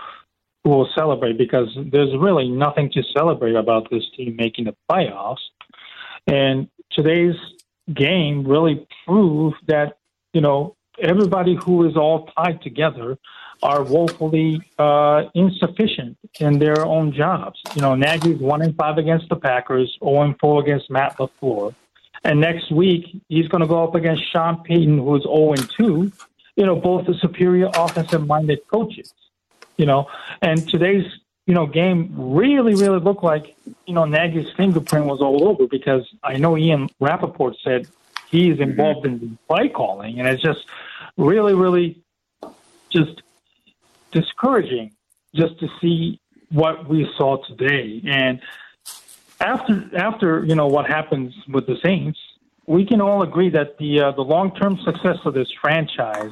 [0.64, 5.38] who will celebrate because there's really nothing to celebrate about this team making the playoffs.
[6.28, 7.36] And today's
[7.94, 9.98] game really proved that
[10.34, 13.18] you know everybody who is all tied together
[13.62, 17.60] are woefully uh, insufficient in their own jobs.
[17.76, 21.74] You know, Nagy's one and five against the Packers, zero and four against Matt LaFleur,
[22.24, 26.12] and next week he's going to go up against Sean Payton, who's zero and two.
[26.56, 29.14] You know, both the superior offensive-minded coaches.
[29.78, 30.08] You know,
[30.42, 31.06] and today's
[31.46, 36.08] you know game really, really looked like you know Nagy's fingerprint was all over because
[36.24, 37.88] I know Ian Rapoport said
[38.30, 40.66] he's involved in the play calling, and it's just
[41.20, 42.02] really, really
[42.90, 43.22] just
[44.12, 44.92] discouraging
[45.36, 46.20] just to see
[46.52, 48.02] what we saw today.
[48.08, 48.42] And
[49.40, 52.18] after after you know what happens with the Saints,
[52.66, 56.32] we can all agree that the uh, the long term success of this franchise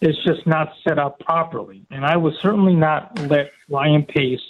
[0.00, 1.86] is just not set up properly.
[1.90, 4.40] And I would certainly not let Ryan Pace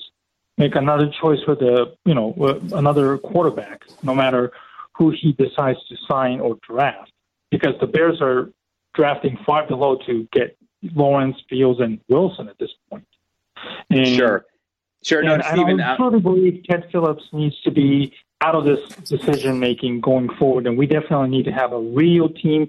[0.58, 2.34] make another choice with a you know
[2.72, 4.52] another quarterback, no matter
[4.96, 7.12] who he decides to sign or draft,
[7.50, 8.50] because the Bears are
[8.94, 10.56] drafting far below to get
[10.94, 13.06] Lawrence, Fields, and Wilson at this point.
[13.90, 14.46] And, sure.
[15.02, 15.22] Sure.
[15.22, 20.00] No, Stephen, I truly believe Ted Phillips needs to be out of this decision making
[20.00, 22.68] going forward, and we definitely need to have a real team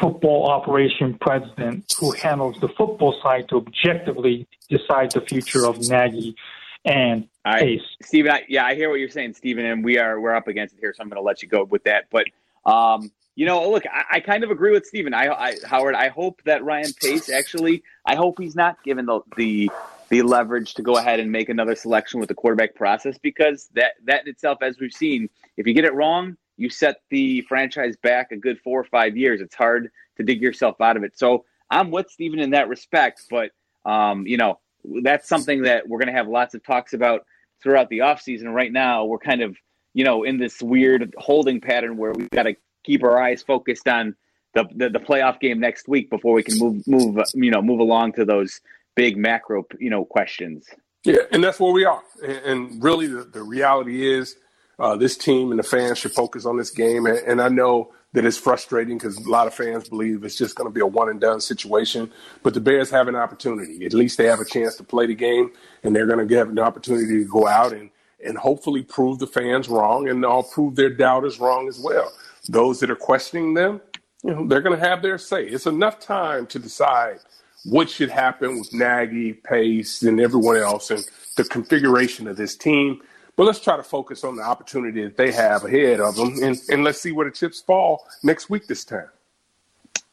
[0.00, 6.36] football operation president who handles the football side to objectively decide the future of Nagy
[6.84, 7.82] and I, Pace.
[8.02, 10.74] Stephen, I, yeah, I hear what you're saying, Stephen, and we are we're up against
[10.74, 12.06] it here, so I'm going to let you go with that.
[12.10, 12.26] But
[12.64, 15.12] um, you know, look, I, I, kind of agree with Stephen.
[15.12, 19.20] I, I, Howard, I hope that Ryan Pace actually, I hope he's not given the,
[19.36, 19.70] the
[20.08, 23.92] the leverage to go ahead and make another selection with the quarterback process because that
[24.04, 28.32] that itself, as we've seen, if you get it wrong, you set the franchise back
[28.32, 29.40] a good four or five years.
[29.40, 31.18] It's hard to dig yourself out of it.
[31.18, 33.50] So I'm with Stephen in that respect, but
[33.84, 34.60] um, you know,
[35.02, 37.26] that's something that we're going to have lots of talks about
[37.62, 38.54] throughout the offseason.
[38.54, 39.56] Right now, we're kind of
[39.92, 42.54] you know in this weird holding pattern where we've got to
[42.86, 44.14] keep our eyes focused on
[44.54, 47.80] the, the, the playoff game next week before we can move move you know move
[47.80, 48.60] along to those
[48.94, 50.66] big macro you know questions.
[51.04, 52.02] Yeah, and that's where we are.
[52.24, 54.34] And, really, the, the reality is
[54.80, 57.06] uh, this team and the fans should focus on this game.
[57.06, 60.56] And, and I know that it's frustrating because a lot of fans believe it's just
[60.56, 62.10] going to be a one and done situation.
[62.42, 63.86] But the Bears have an opportunity.
[63.86, 65.52] At least they have a chance to play the game,
[65.84, 67.90] and they're going to get an opportunity to go out and
[68.24, 72.10] and hopefully prove the fans wrong, and I'll prove their doubters wrong as well
[72.48, 73.80] those that are questioning them,
[74.22, 75.44] you know, they're going to have their say.
[75.46, 77.18] It's enough time to decide
[77.64, 81.04] what should happen with Nagy, Pace, and everyone else, and
[81.36, 83.02] the configuration of this team.
[83.36, 86.56] But let's try to focus on the opportunity that they have ahead of them, and,
[86.70, 89.08] and let's see where the chips fall next week this time.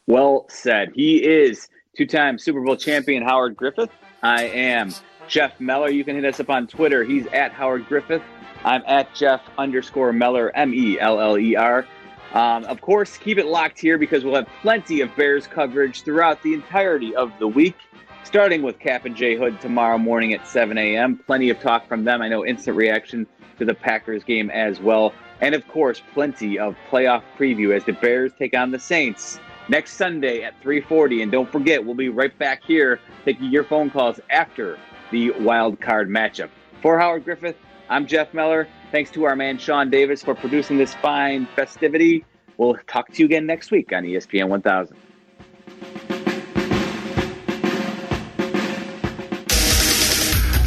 [0.06, 0.92] Well said.
[0.94, 3.90] He is two-time Super Bowl champion Howard Griffith.
[4.22, 4.92] I am
[5.28, 5.90] Jeff Meller.
[5.90, 7.04] You can hit us up on Twitter.
[7.04, 8.22] He's at Howard Griffith.
[8.64, 11.86] I'm at Jeff underscore Meller, M E L L E R.
[12.34, 16.42] Um, of course, keep it locked here because we'll have plenty of Bears coverage throughout
[16.42, 17.76] the entirety of the week,
[18.24, 21.20] starting with Kap and Jay Hood tomorrow morning at 7 a.m.
[21.26, 22.20] Plenty of talk from them.
[22.20, 23.24] I know instant reaction
[23.60, 25.12] to the Packers game as well.
[25.40, 29.92] And of course, plenty of playoff preview as the Bears take on the Saints next
[29.92, 31.22] Sunday at 3:40.
[31.22, 34.76] And don't forget, we'll be right back here taking your phone calls after
[35.12, 36.48] the wild card matchup.
[36.82, 37.56] For Howard Griffith,
[37.88, 38.66] I'm Jeff Meller.
[38.92, 42.24] Thanks to our man Sean Davis for producing this fine festivity.
[42.56, 44.96] We'll talk to you again next week on ESPN 1000.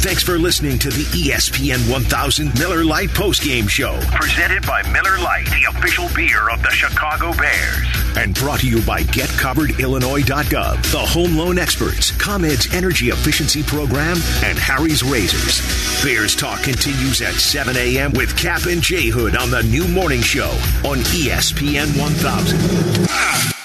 [0.08, 4.00] Thanks for listening to the ESPN 1000 Miller Lite postgame show.
[4.14, 7.86] Presented by Miller Lite, the official beer of the Chicago Bears.
[8.16, 14.58] And brought to you by GetCoveredIllinois.gov, the home loan experts, ComEd's energy efficiency program, and
[14.58, 15.60] Harry's Razors.
[16.02, 18.12] Bears Talk continues at 7 a.m.
[18.12, 20.48] with Kap and J Hood on the new morning show
[20.86, 23.57] on ESPN 1000.